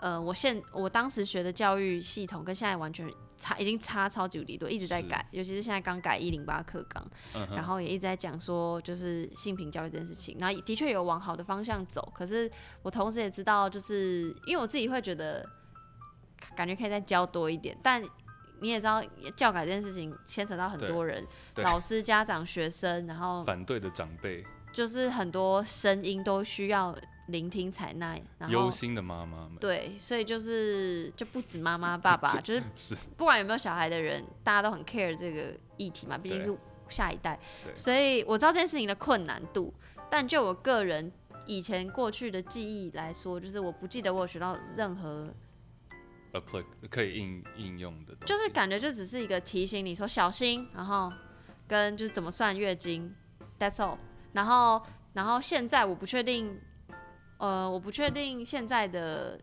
[0.00, 7.04] 呃，我现我当时学的教育系统跟现在完全差，已经差超级无敌多，一直在改，尤其是现在刚改一零八课纲。
[7.34, 12.12] 嗯，然后也一直在讲说，就是性平教育这件事情，然后的确有往好的方向走。
[12.14, 12.50] 可是
[12.82, 15.48] 我同时也知道，就是因为我自己会觉得，
[16.56, 17.76] 感觉可以再教多一点。
[17.82, 18.02] 但
[18.60, 19.02] 你也知道，
[19.36, 26.96] 教改这件事情牵扯到很多人，老师、家长、学生，然后反对的长辈，就是很多声音都需要
[27.28, 28.18] 聆听采纳。
[28.38, 32.96] 然后忧心的妈妈们，对，所以就是就不止妈妈、爸爸， 就是是。
[33.16, 36.56] 不管有没有小孩的人，大家都很 care 这个议题嘛，毕竟是
[36.88, 37.38] 下一代，
[37.74, 39.72] 所以我知道这件事情的困难度，
[40.10, 41.12] 但就我个人
[41.46, 45.28] 以前过去的记忆来说，就是我不记得我有学到任何，
[46.90, 51.12] 可以应应用的东西，就是感觉就只是一个提醒你说小心，然后
[51.66, 53.14] 跟就是怎么算月经
[53.58, 53.98] ，That's all，
[54.32, 54.82] 然后
[55.14, 56.60] 然后现在我不确定，
[57.38, 59.40] 呃，我不确定现在的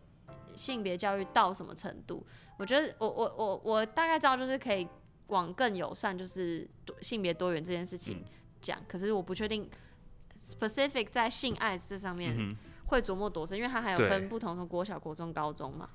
[0.54, 2.24] 性别教育到什么程度。
[2.58, 4.88] 我觉得我我我我大概知道，就是可以
[5.26, 6.66] 往更友善，就是
[7.02, 8.24] 性别多元这件事情嗯
[8.62, 8.78] 讲。
[8.88, 9.68] 可是我不确定
[10.38, 15.90] specific 在性爱这上面嗯会琢磨多深，因为它还有分不同的国小、国中、高中嘛。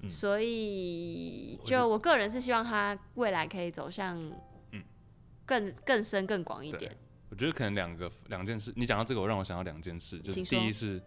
[0.00, 0.08] 嗯。
[0.08, 4.16] 所以就我个人是希望他未来可以走向
[4.72, 4.82] 嗯。
[5.44, 6.90] 更更深更广一点。
[7.28, 11.02] 我觉得可能两个两件事，你讲到这个，我让我想到两件事，就是第一是，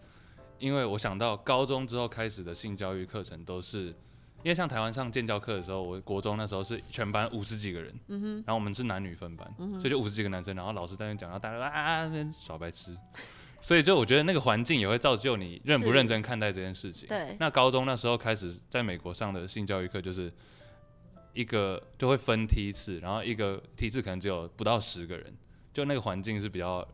[0.60, 3.88] 因为我想到高中之后开始的性教育课程都是，
[4.44, 12.96] 因为像台湾上建教课的时候，我国中那时候是全班五十几个人，嗯哼，然后我们是男女分班，所以就五十几个男生，然后老师在那边讲，然后大家啊啊那边耍白痴，
[13.62, 17.08] 所以就我觉得那个环境也会造就你认不认真看待这件事情。
[17.08, 20.32] 对，那高中那时候开始在美国上的性教育课，就是
[21.34, 25.34] 一个就会分梯次，然后一个梯次可能只有不到十个人，
[25.74, 26.88] 就那个环境是比较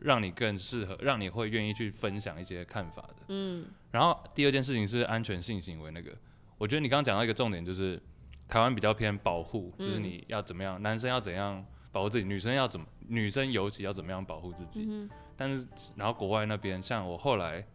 [0.00, 3.16] 让你更适合，让你会愿意去分享一些看法的。
[3.28, 6.10] 嗯然后第二件事情是安全性行为那个，
[6.56, 8.00] 我觉得你刚刚讲到一个重点，就是
[8.48, 14.86] 台湾比较偏保护，就是嗯你要怎么样，男生要怎样保护自己，女生要怎么，女生尤其要怎么样保护自己。
[14.88, 15.10] 嗯哼，
[15.42, 17.66] 但是然后国外那边，像我后来，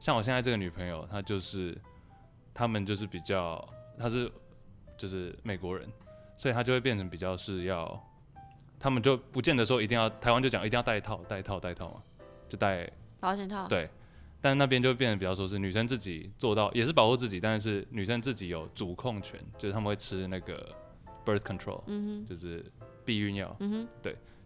[0.00, 1.78] 像我现在这个女朋友，她就是
[2.54, 3.62] 他们就是比较，
[3.98, 4.32] 她是
[4.96, 5.86] 就是美国人，
[6.38, 8.02] 所以她就会变成比较是要，
[8.80, 12.02] 他们就不见得说一定要台湾就讲一定要戴套戴套戴套嘛，
[12.48, 13.68] 就戴保险套。
[13.68, 13.86] 对，
[14.40, 20.66] 但那边就变得比较说是女生自己做到，也是保护自己，但是女生自己有主控权，就是他们会吃那个
[21.26, 22.64] birth control，嗯哼，就是
[23.04, 23.88] 避孕药，嗯哼，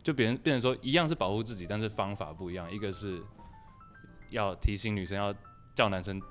[0.06, 3.20] 就别人变成说一样是保护自己，但是方法不一样，一个是
[4.30, 5.34] 要提醒女生要
[5.74, 6.22] 叫男生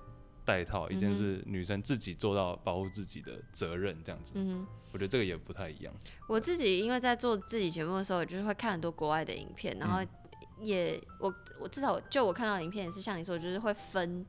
[0.46, 4.66] 戴套，一件是女生自己做到保护自己的责任，这样子，嗯。
[4.94, 5.94] 我觉得这个也不太一样。
[6.30, 10.08] 我自己因为在做自己节目的时候，我就是会看很多国外的影片，然后嗯
[10.62, 14.26] 也我我至少就我看到的影片也是像你说，就是会分，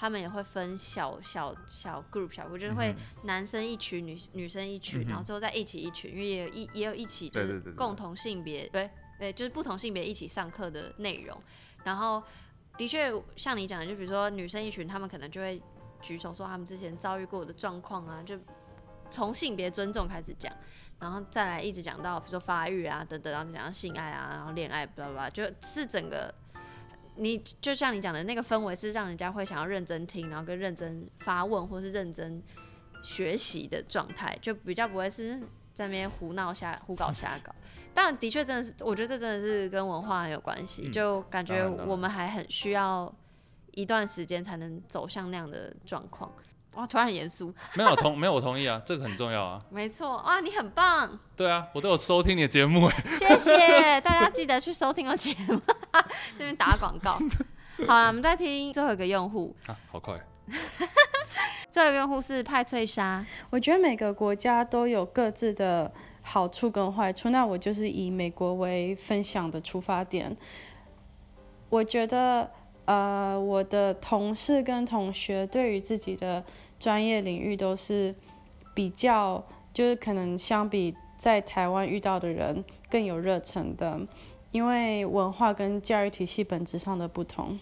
[0.00, 11.38] 他们也会分小小小 group 小 group，就是会男生一群，女女生一群，然后最后再一起一群，因为也有一也有一起就是共同性别对对，就是不同性别一起上课的内容，
[11.84, 12.22] 然后
[12.78, 15.60] 的确像你讲的，就比如说女生一群，他们可能就会
[16.00, 18.38] 举手说他们之前遭遇过的状况啊，就
[19.10, 20.50] 从性别尊重开始讲。
[20.98, 26.34] 然后再来一直讲到，比如说发育啊等等，然后讲到性爱啊，然后恋爱，巴拉巴拉，就是整个
[27.16, 32.42] 你就像你讲的那个氛围，是让人家会想要认真听，然后跟认真发问或是认真
[33.02, 35.38] 学习的状态，就比较不会是
[35.72, 37.54] 在那边胡闹瞎胡搞瞎搞。
[37.92, 43.12] 但，的确真的是，我觉得这真的是跟文化很有关系，嗯就感觉我们还很需要
[43.72, 46.30] 一段时间才能走向那样的状况。
[46.74, 49.60] 哇，突然很严肃， 没有同没有我同意啊，这个很重要啊。
[49.70, 51.18] 没错，哇，你很棒。
[51.36, 53.04] 对啊，我都有收听你的节目哎。
[53.18, 55.60] 谢谢大家，记得去收听我节目，
[56.38, 57.18] 这边打广告。
[57.86, 60.20] 好了，我们再听最后一个用户，啊，好快。
[61.70, 67.30] 最后一个用户是派翠莎，我觉得每个国家都有各自的好处跟坏处。
[67.30, 70.36] 那我就是以美国为分享的出发点。
[71.68, 72.50] 我觉得，
[72.86, 76.44] 呃，我的同事跟同学对于自己的
[76.80, 78.12] 专业领域都是
[78.74, 84.00] 比较，就是可能相比在台湾遇到的人更有热忱的，
[84.52, 87.58] 因为文化跟教育体系本质上的不同。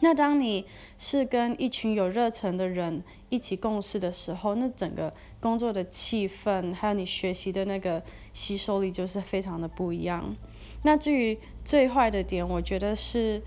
[0.00, 0.66] 那当你
[0.98, 5.10] 是跟一群有热忱的人一起共事的时候，那整个
[5.40, 8.02] 工作的气氛，还有你学习的那个
[8.34, 10.36] 吸收力，就是非常的不一样。
[10.82, 13.42] 那至于最坏的点，我觉得是，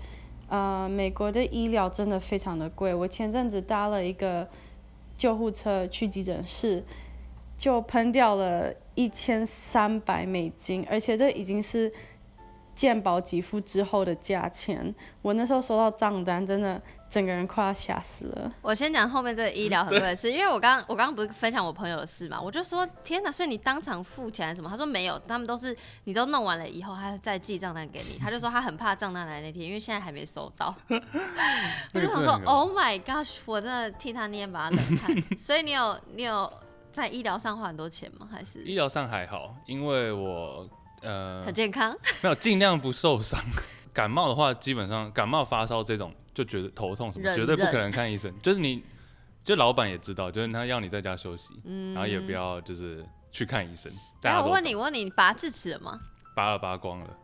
[0.48, 2.92] 呃，美国的医疗真的非常的贵。
[2.92, 4.48] 我前阵子搭了一个
[5.16, 6.84] 救护车去急诊室，
[7.56, 11.92] 就喷掉了一千三百美金，而且这已经是
[12.80, 14.94] 健保给付之后的价钱。
[15.20, 18.50] 我那时候收到账单，真的整个人快要吓死了。
[18.62, 24.70] 我先讲后面这个医疗很贵的事，因为我刚我刚刚不是分享我朋友的事嘛，我就说天哪，所以你当场付钱还是什么？
[24.70, 28.18] 他说没有，他们都是你都弄完了以后，他再寄账单给你。
[28.18, 30.74] 他就说他很怕账单来那天，因为现在还没收到。
[31.92, 35.14] 我就想说，Oh my gosh，我真的替他捏把冷汗。
[35.36, 36.50] 所以你有你有
[36.92, 38.26] 在医疗上花很多钱吗？
[38.32, 40.66] 还是医疗上还好，因为我
[41.00, 41.96] 呃很健康？
[42.22, 43.40] 没有尽量不受伤。
[43.92, 48.32] 感冒的话，基本上感冒发烧这种就觉得头痛什么，忍绝对不可能看医生。
[48.40, 48.82] 就是你，
[49.44, 52.30] 就老板也知道，就是他要你在家休息，嗯，然后也不。
[52.32, 53.90] 要就是去看医生。
[54.20, 56.00] 然大家都我问你，我问你，你拔智齿了吗？
[56.34, 57.16] 拔了拔光了。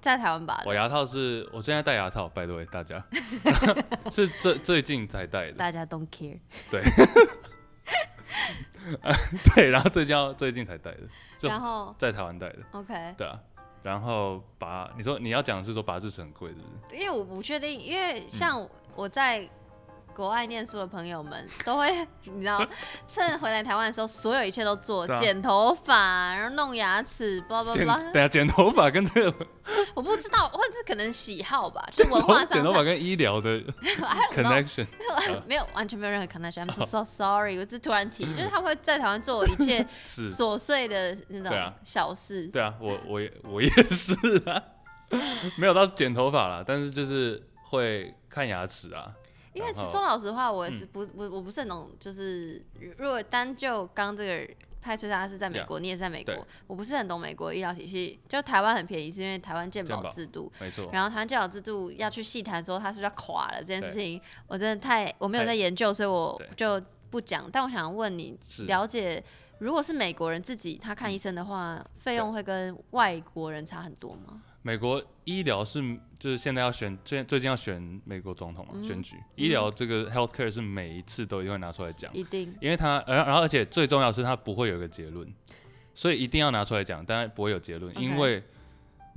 [0.00, 3.02] 在台湾拔的，我牙套是我现在戴牙套，拜托大家，
[4.12, 5.52] 是最最近才戴的。
[5.52, 6.38] 大家 don't care。
[6.70, 6.82] 对，
[9.70, 11.00] 然后最近最近才戴的，
[11.38, 12.58] 就然后在台湾戴的。
[12.72, 13.38] OK，对啊，
[13.82, 17.00] 然后拔，你说你要讲的是说拔智齿很贵，是不是？
[17.00, 19.48] 因为我不确定，因为像我在
[20.14, 21.90] 国外念书的朋友们都会，
[22.24, 22.66] 你知道，
[23.06, 28.00] 趁回来台湾的时候，所有一切都做，啊剪头发，然后弄牙齿，叭叭叭。
[28.12, 28.28] 对啊。
[28.28, 29.46] 剪头发跟这个
[29.94, 33.60] 我不知道，或者是可能喜好吧， 就文化上剪头发跟医疗的
[34.32, 34.86] connection，
[35.46, 36.66] 没有完全没有任何 connection。
[36.66, 42.46] I'm so so sorry，我只突然提，就是他们会在台湾做一切是，琐碎的那种小事。
[42.48, 44.14] 对啊，我我也我也是
[44.46, 44.62] 啊，
[45.56, 47.40] 没有到剪头发啦，但是就是
[47.70, 49.12] 会看牙齿啊，
[49.54, 52.62] 因为说老实话，我也是不不我不是很懂，就是
[52.98, 58.20] 如果单就刚这个派翠莎是在美国，你也在美国，我不是很懂美国医疗体系。
[58.28, 67.48] 就台湾很便宜，是因为台湾健保制度，没错，然后台湾健保制度要去细谈说它是不是要垮了这件事情，我真的太我没有在研究，所以我就不讲。
[67.50, 69.22] 但我想问你，了解
[69.58, 74.42] 如果是美国人自己他看医生的话，费用会跟外国人差很多吗？
[74.66, 75.78] 美国医疗是
[76.18, 79.14] 就是现在要选最最近要选美国总统嘛，嗯选举。
[79.36, 82.50] 医疗这个 healthcare 是每一次都一定会拿出来讲，一定。
[82.62, 85.30] 因为它而然后而且最重要的是它不会有一个结论，
[85.94, 88.42] 所以一定要拿出来讲，当然不会有结论因为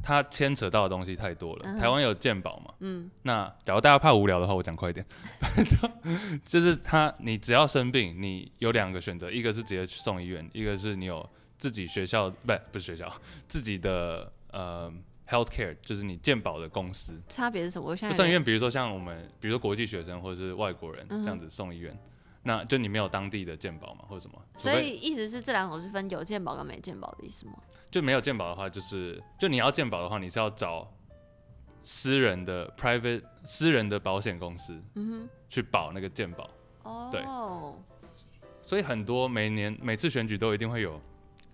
[0.04, 1.62] 它牵扯到的东西太多了。
[1.64, 3.10] 嗯台湾有健保嘛，嗯。
[3.22, 5.06] 那假如大家怕无聊的话，我讲快一点，
[5.66, 5.90] 就
[6.46, 11.28] 就是他，你只要生病，你有两个选择，一个是直接去送医院，一个是你有
[11.58, 13.10] 自己学校不不是学校
[13.48, 14.94] 自己的呃
[15.28, 17.22] healthcare，就是你健保的公司。
[17.28, 17.88] 差别是什么？
[17.90, 21.98] 我现在就送医院，比如说像我们，比如说国际学生或者是外国人这样子送医院，
[22.44, 27.54] 那就你没有当地的健保嘛，或者什么，所以意思是这两种是分有健保跟没健保的意思吗？
[27.92, 30.92] 就没有健保的话，就是就你要健保的话，你是要找
[31.82, 36.50] 私人的 private 私人的保险公司嗯去保那个健保。
[36.84, 37.76] 哼，对哦，
[38.62, 41.02] 所以很多每年每次选举都一定会有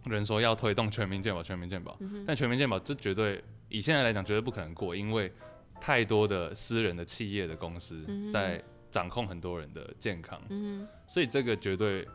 [0.05, 1.95] 人说要推动全民健保，全民健保。
[1.99, 5.31] 嗯，但全民健保这绝对以现在来讲绝对不可能过，因为
[5.79, 12.07] 太多的私人的企业的公司在掌控很多人的健康，嗯所以这个绝对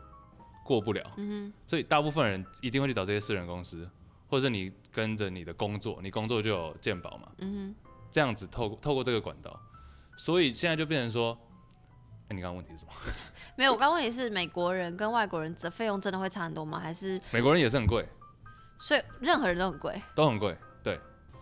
[0.63, 1.11] 过不了。
[1.17, 3.87] 嗯所以大部分人一定会去找这些私人公司，
[4.27, 7.75] 或者是你跟着你的工作，你工作就有健保嘛，嗯
[8.11, 9.59] 这样子透透过这个管道，
[10.17, 11.37] 所以现在就变成说，
[12.29, 12.91] 哎、你刚刚问题是什么？
[13.55, 13.73] 没有。
[13.73, 16.79] 我刚问题是美国人跟外国人的费用真的会差很多吗？
[16.79, 18.07] 还是美国人也是很贵，
[18.77, 20.01] 所以任何人都很贵？
[20.15, 20.99] 都很贵，对，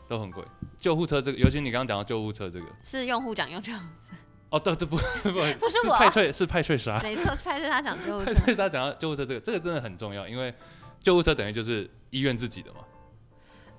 [0.07, 0.43] 都很贵。
[0.79, 3.88] 救护车这个，尤其你刚刚讲到救护车这个，是用户讲用这样，
[4.49, 8.45] 哦，对对不不不是我派翠是派翠莎，没错，是派翠莎讲 救护车派。
[8.45, 10.53] 翠莎讲到救护车这个，这个真的很重要，因为
[11.01, 12.79] 救护车等于就是医院自己的嘛，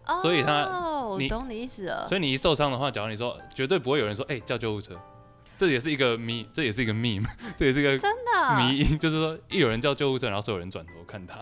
[0.09, 0.69] 哦所以他
[1.19, 2.07] 你懂你意思了。
[2.09, 4.95] 所以你一受伤的话，假如你说绝对不会有人说，哎、叫救护车，
[5.59, 11.35] 这也是一个迷，这也是一个 meme， 这也是一个真的，迷因，就是说一有人叫救护车，然后所有人转头看他，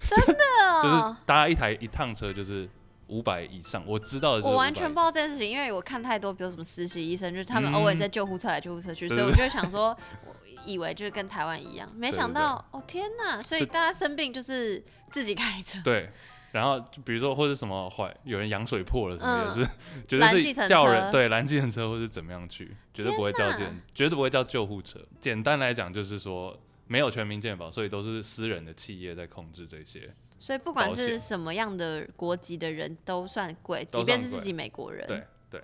[0.00, 0.42] 真的？
[0.82, 2.68] 就是搭一台一趟车就是
[3.06, 9.96] 五百以上，我知道的是我完全不知道这件事情，因为我看太多，比如什么实习医生，就是他们嗯偶尔在救护车来救护车去，对所以我就会想说，
[10.26, 10.34] 我
[10.66, 13.40] 以为就是跟台湾一样，没想到，哦天哪！
[13.42, 16.10] 所以大家生病就是自己开车，对，
[16.52, 19.70] 然后就比如说或者什么坏，有人羊水破了什么嗯也是，
[20.08, 24.98] 绝对是叫人对拦计程车或是怎么样去，绝对不会叫天哪计程，绝对不会叫救护车。
[25.20, 30.12] 简单来讲就是说没有全民健保，所以都是私人的企业在控制这些。
[30.38, 35.06] 所以不管是什么样的国籍的人都算贵，即便是自己美国人。
[35.06, 35.62] 对对，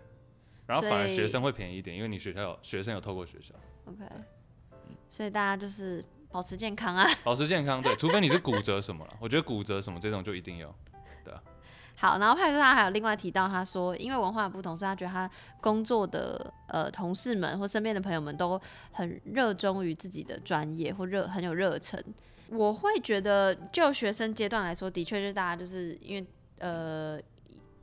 [0.66, 3.54] 然后反而学生会便宜一点，因为你学校有学生有透过学校。
[3.86, 4.04] ，OK，
[5.08, 7.06] 所以大家就是保持健康啊。
[7.24, 10.74] 保持健康，对，除非你是骨折什么了，我觉得骨折什么这种就一定要。
[11.98, 15.30] 好，然后派克他还有另外提到，他说因为文化不同，所以他觉得他
[15.62, 18.60] 工作的呃同事们或身边的朋友们都
[18.92, 22.04] 很热衷于自己的专业或热很有热忱。
[22.50, 26.26] 我会觉得，就学生阶段来说，的确就是大家就是因为
[26.58, 27.18] 呃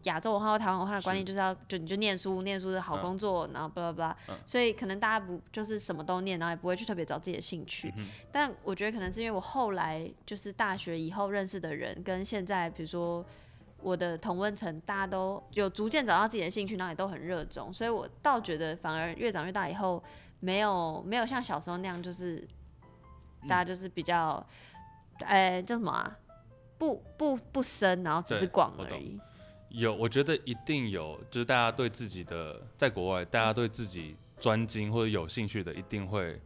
[0.04, 7.94] 亚洲文化或台湾文化的观念，就是要就你就念书，念书的好嗯工作，然后巴拉巴拉嗯，所以可能大家不就是什么都念，然后也不会去特别找自己的兴趣。
[7.98, 13.26] 嗯但我觉得可能是因为我后来就是大学以后认识的人，跟现在比如说
[13.82, 20.04] 我的同温层，大家都有逐渐找到自己的兴趣，然后也都很热衷，所以我倒觉得反而越长越大以后，
[20.40, 22.48] 没有没有像小时候那样，就是
[23.42, 24.46] 嗯大家就是比较，
[25.26, 26.18] 哎、叫什么啊？
[26.78, 29.18] 不不不深，然后只是广而已。
[29.74, 36.40] 有，我觉得一定有，就是大家对自己的在国外，大家对自己专精或者有兴趣的，一定会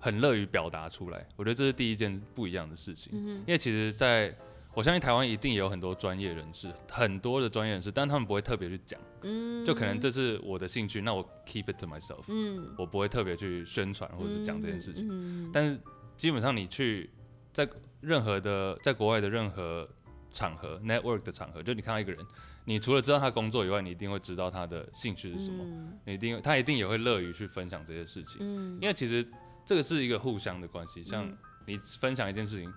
[0.00, 1.26] 很乐于表达出来。
[1.36, 4.36] 我觉得这是第一件不一样的事情，嗯因为其实在
[4.74, 15.06] 我相信台湾一定也有很多专业人士，很多的专业人士，但他们不会特别去讲，嗯，就可能这是我的兴趣，那我 keep it to myself，嗯我不会特别去宣传或者是讲这件事情。
[15.06, 15.78] 嗯嗯但是
[16.16, 17.08] 基本上你去
[17.52, 17.68] 在
[18.00, 19.88] 任何的在国外的任何
[20.32, 22.26] 场合 network 的场合，就你看到一个人，
[22.64, 25.98] 你除了知道他工作以外，你一定会知道他的兴趣是什么，嗯。
[26.06, 28.78] 你一定他一定也会乐于去分享这些事情，嗯。
[28.80, 29.26] 因为其实
[29.66, 31.02] 这个是一个互相的关系。
[31.02, 31.36] 像嗯。
[31.66, 32.70] 你分享一件事情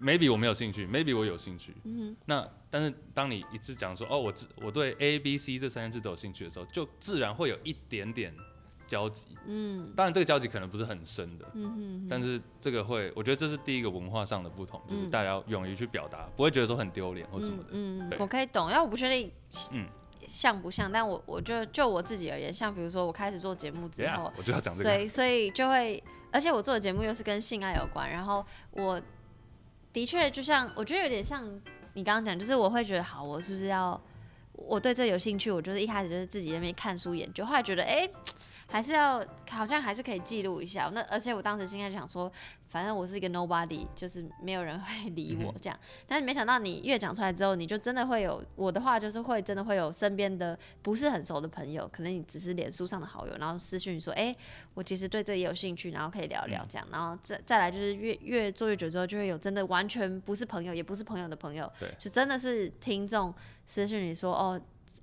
[0.00, 8.34] ，maybe 我没有兴趣，maybe 我有兴趣，嗯那但是当你一次讲说哦，我自我对 A、B、C 这三件事都有兴趣的时候，就自然会有一点点
[8.90, 9.28] 交集。
[9.46, 17.68] 嗯当然，这个交集可能不是很深的，嗯哼，但是这个会，我觉得这是第一个文化上的不同，就是嗯大家要勇于去表达，不会觉得说很丢脸或什么的。
[17.70, 19.30] 嗯，嗯我可以懂，因为我不确定，
[19.72, 19.86] 嗯
[20.26, 25.04] 像不像，但我我就就我自己而言，像比如说我开始做节目之后我就要讲这个所个。
[25.04, 29.00] 以所以就会，而且我做的节目又是跟性爱有关，然后我
[29.92, 31.44] 的确就像我觉得有点像
[31.94, 34.00] 你刚刚讲，就是我会觉得好，我是不是要
[34.52, 38.08] 我对这有兴趣，我就是一开始就是自己在那边看书研究，后来觉得哎。
[38.70, 40.88] 还是要，好像还是可以记录一下。
[40.94, 42.30] 那而且我当时心在想说，
[42.68, 45.76] 反正我是一个 nobody，就是没有人会理我这样。
[46.06, 54.34] 但是没想到你越讲出来之后，你就真的会有我的话，就是会真的会有身边的不是很熟的朋友，可能你只是脸书上的好友，然后私讯说，哎、
[54.74, 56.86] 我其实对这也有兴趣，然后可以聊聊这样。
[56.92, 63.34] 然后再再来就是越越做越久之后，就会有真的完全不是朋友，也不是朋友的朋友，对就真的是听众
[63.66, 64.60] 私讯你说，哦。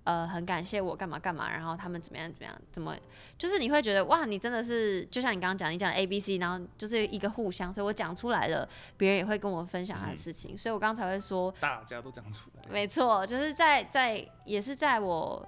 [0.07, 2.95] 呃，很感谢我干嘛干嘛，然后他们怎么样怎么样，怎么
[3.37, 12.63] 就是你会觉得哇，你真的是就像你刚刚讲，你讲的 A B C，然后就是一个互相，所以我讲出来了，别人也会跟我分享他的嗯事情，所以我刚才会说，大家都讲出来。
[12.69, 15.45] 没错，就是在在也是在我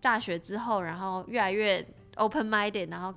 [0.00, 1.86] 大学之后，然后越来越
[2.16, 3.14] open minded，然后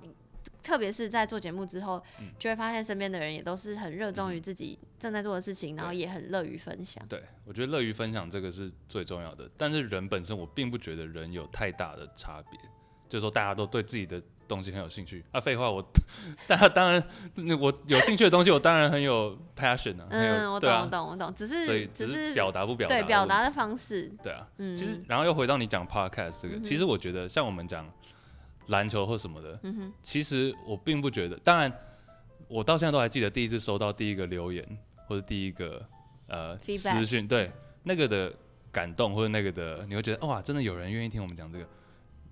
[0.64, 7.06] 特别是在做节目之后，嗯就会发现身边的人也都是很热衷于自己正在做的事情，然后也很乐于分享。
[7.08, 9.50] 对，我觉得乐于分享这个是最重要的。
[9.58, 12.60] 但是人本身，我并不觉得人有太大的差别，
[13.10, 15.40] 就是说大家都对自己的东西很有兴趣啊。
[15.40, 15.84] 废话，我
[16.48, 17.04] 大家当然，
[17.36, 23.44] 那我有兴趣的东西，我当然很有 passion 啊，嗯，我懂，我懂，我懂，只是只只是是表达不表达，对表达。
[23.44, 27.86] 的方式，对啊，嗯，其实然后又回到你讲 podcast 这个，嗯其实我觉得像我们讲
[28.68, 31.72] 篮球或什么的，嗯哼，其实我并不觉得，当然
[32.48, 34.66] 我到现在都还记得第一次收到第一个留言
[35.08, 35.86] 或者第一个
[36.28, 37.52] 呃私讯，对
[37.84, 38.34] 那个的
[38.72, 41.68] 感动或者那个的，你会觉得哇，真的有人愿意听我们讲这个。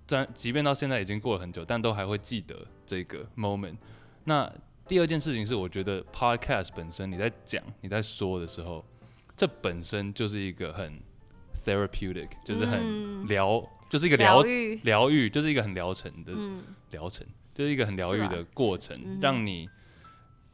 [0.08, 2.54] 虽然即便到现在已经过了很久，但都还会记得
[2.84, 3.76] 这个 moment。
[4.24, 4.52] 那
[4.86, 8.84] 第二件事情是，我觉得 podcast 本身你在讲、你在说的时候，
[9.34, 11.00] 这本身就是一个很
[11.64, 14.42] therapeutic，就是很嗯疗，就是一个疗
[14.84, 16.62] 疗愈，就是一个很疗程的嗯。
[16.92, 19.68] 疗程，就是一个很疗愈的过程让你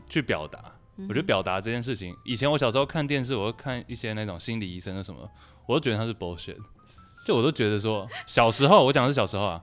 [0.09, 0.74] 去表达。
[0.97, 5.30] 我觉得表达这件事情，以前我小时候看电视，我会看一些那种心理医生的什么，
[5.66, 6.57] 我都觉得他是 bullshit，
[7.24, 9.62] 就我都觉得说，小时候我讲的是小时候啊，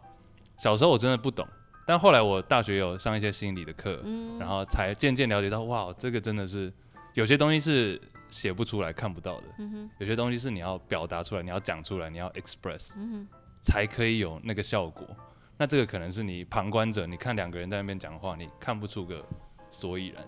[0.57, 1.45] 小时候我真的不懂，
[1.85, 6.71] 但后来我大学有上一些心理的课，嗯然后才渐渐了解到，哇，这个真的是
[7.15, 12.95] 有些东西是写不出来、看不到的，嗯有些东西是你要表达出来、你要讲出来、你要 express，
[13.65, 15.03] 才可以有那个效果。
[15.57, 19.25] 那这个可能是你旁观者，你看两个人在那边讲话，你看不出个
[19.71, 20.23] 所以然，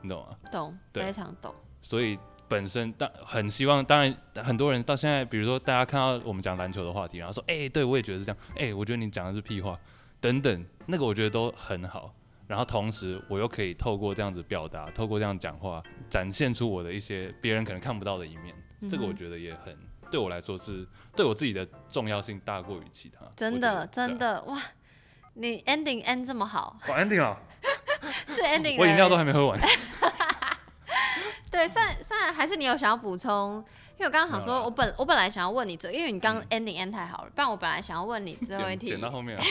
[0.00, 0.36] 你懂吗？
[0.50, 9.78] 懂，对非常懂，所以本身当很希望，当然很多人到现在，比如说大家看到我们讲篮球的话题，然后说，哎、对我也觉得是这样，哎、我觉得你讲的是屁话，
[10.20, 12.14] 等等，那个我觉得都很好。
[12.46, 18.54] 然后同时，我又可以透过这样子表达，透过这样讲话，展现出我的一些别人可能看不到的一面。
[18.88, 19.76] 这个我觉得也很
[20.10, 23.26] 对我来说是对我自己的重要性大过于其他。
[23.36, 24.60] 真的真，的哇，
[25.34, 27.38] 你 ending end 这么好，我 ending 了，
[28.26, 29.58] 是 ending，我饮料都了还没喝完。
[31.50, 33.64] 对，算算还是你有想要补充？
[33.98, 39.44] 因为我刚刚想说，我本我本来想要问你最，因为你刚嗯 ending end 太好了，不然我本来想要问你最后一题剪剪，到后面啊，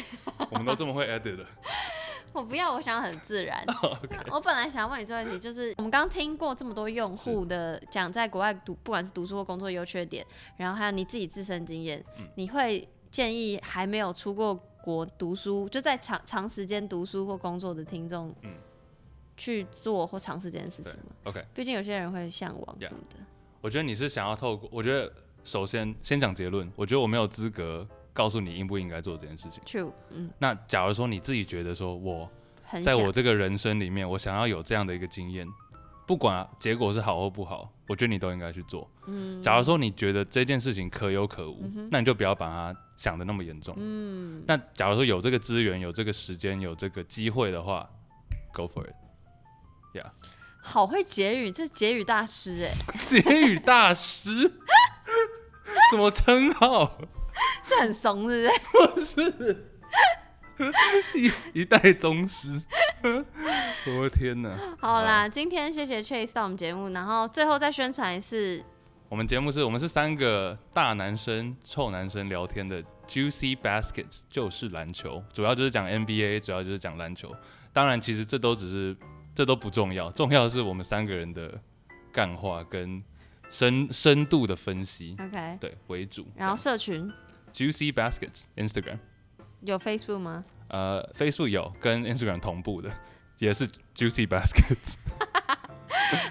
[0.52, 1.46] 我们都这么会 edit 了。
[2.36, 3.66] 我不要，我想很自然。
[4.30, 10.26] 我本来想问你最后一题，就是我们刚刚听过这么多用户的讲在国外读，不管是读书或工作优缺点，
[10.58, 18.52] 然后还有你自己自身经验，嗯你会建议还没有出过国读书，就在长长时间读书或工作的听众，嗯
[19.38, 23.18] 去做或尝试这件事情吗？OK，毕竟有些人会向往什么的。
[23.62, 25.12] 我觉得你是想要透过，我觉得
[25.44, 29.62] 首先先讲结论，我觉得我没有资格告诉你应不应该做这件事情。
[29.66, 32.28] True，嗯，那假如说你自己觉得说我
[32.82, 35.46] 在我这个人生里面，我想要有这样的一个经验，
[36.08, 38.90] 不管结果是好或不好，我觉得你都应该去做。
[39.08, 43.76] 嗯假如说你觉得这件事情可有可无，嗯那你就不要把它想的那么严重。
[43.78, 47.88] 嗯，那假如说有这个资源、有这个时间、有这个机会的话
[48.54, 50.10] ，Go for it，Yeah。
[50.68, 54.52] 好会结语，这是结语大师哎， 结语大师，
[55.92, 56.98] 什么称号？
[57.66, 59.66] 是很怂是不是？
[61.16, 62.62] 一一代宗师。
[63.88, 64.58] 我的天哪！
[64.80, 68.64] 好啦，今天谢谢 Chase 到我们节目，然后最后再宣传一次，
[69.10, 77.36] 我们节目是我们是三个大男生、臭男生聊天的 Juicy Baskets 就是篮球，主要就是讲 NBA，主要就是讲篮球。
[77.74, 78.96] 当然，其实这都只是
[79.36, 81.60] 这都不重要，重要的是我们三个人的
[82.12, 83.04] 干话跟
[83.50, 86.26] 深深度的分析，OK，对为主。
[86.36, 87.12] 然后社群
[87.56, 89.00] Juicy Baskets Instagram，
[89.62, 90.44] 有 Facebook 吗？
[90.68, 92.92] 呃，Facebook 有跟 Instagram 同步的，
[93.38, 94.96] 也是 Juicy Baskets。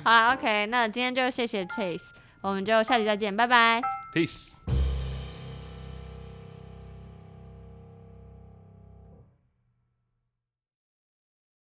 [0.05, 2.11] 好啦 o k 那今天就谢谢 Chase，
[2.43, 3.81] 我们就下期再见，拜拜。
[4.15, 4.84] Peace。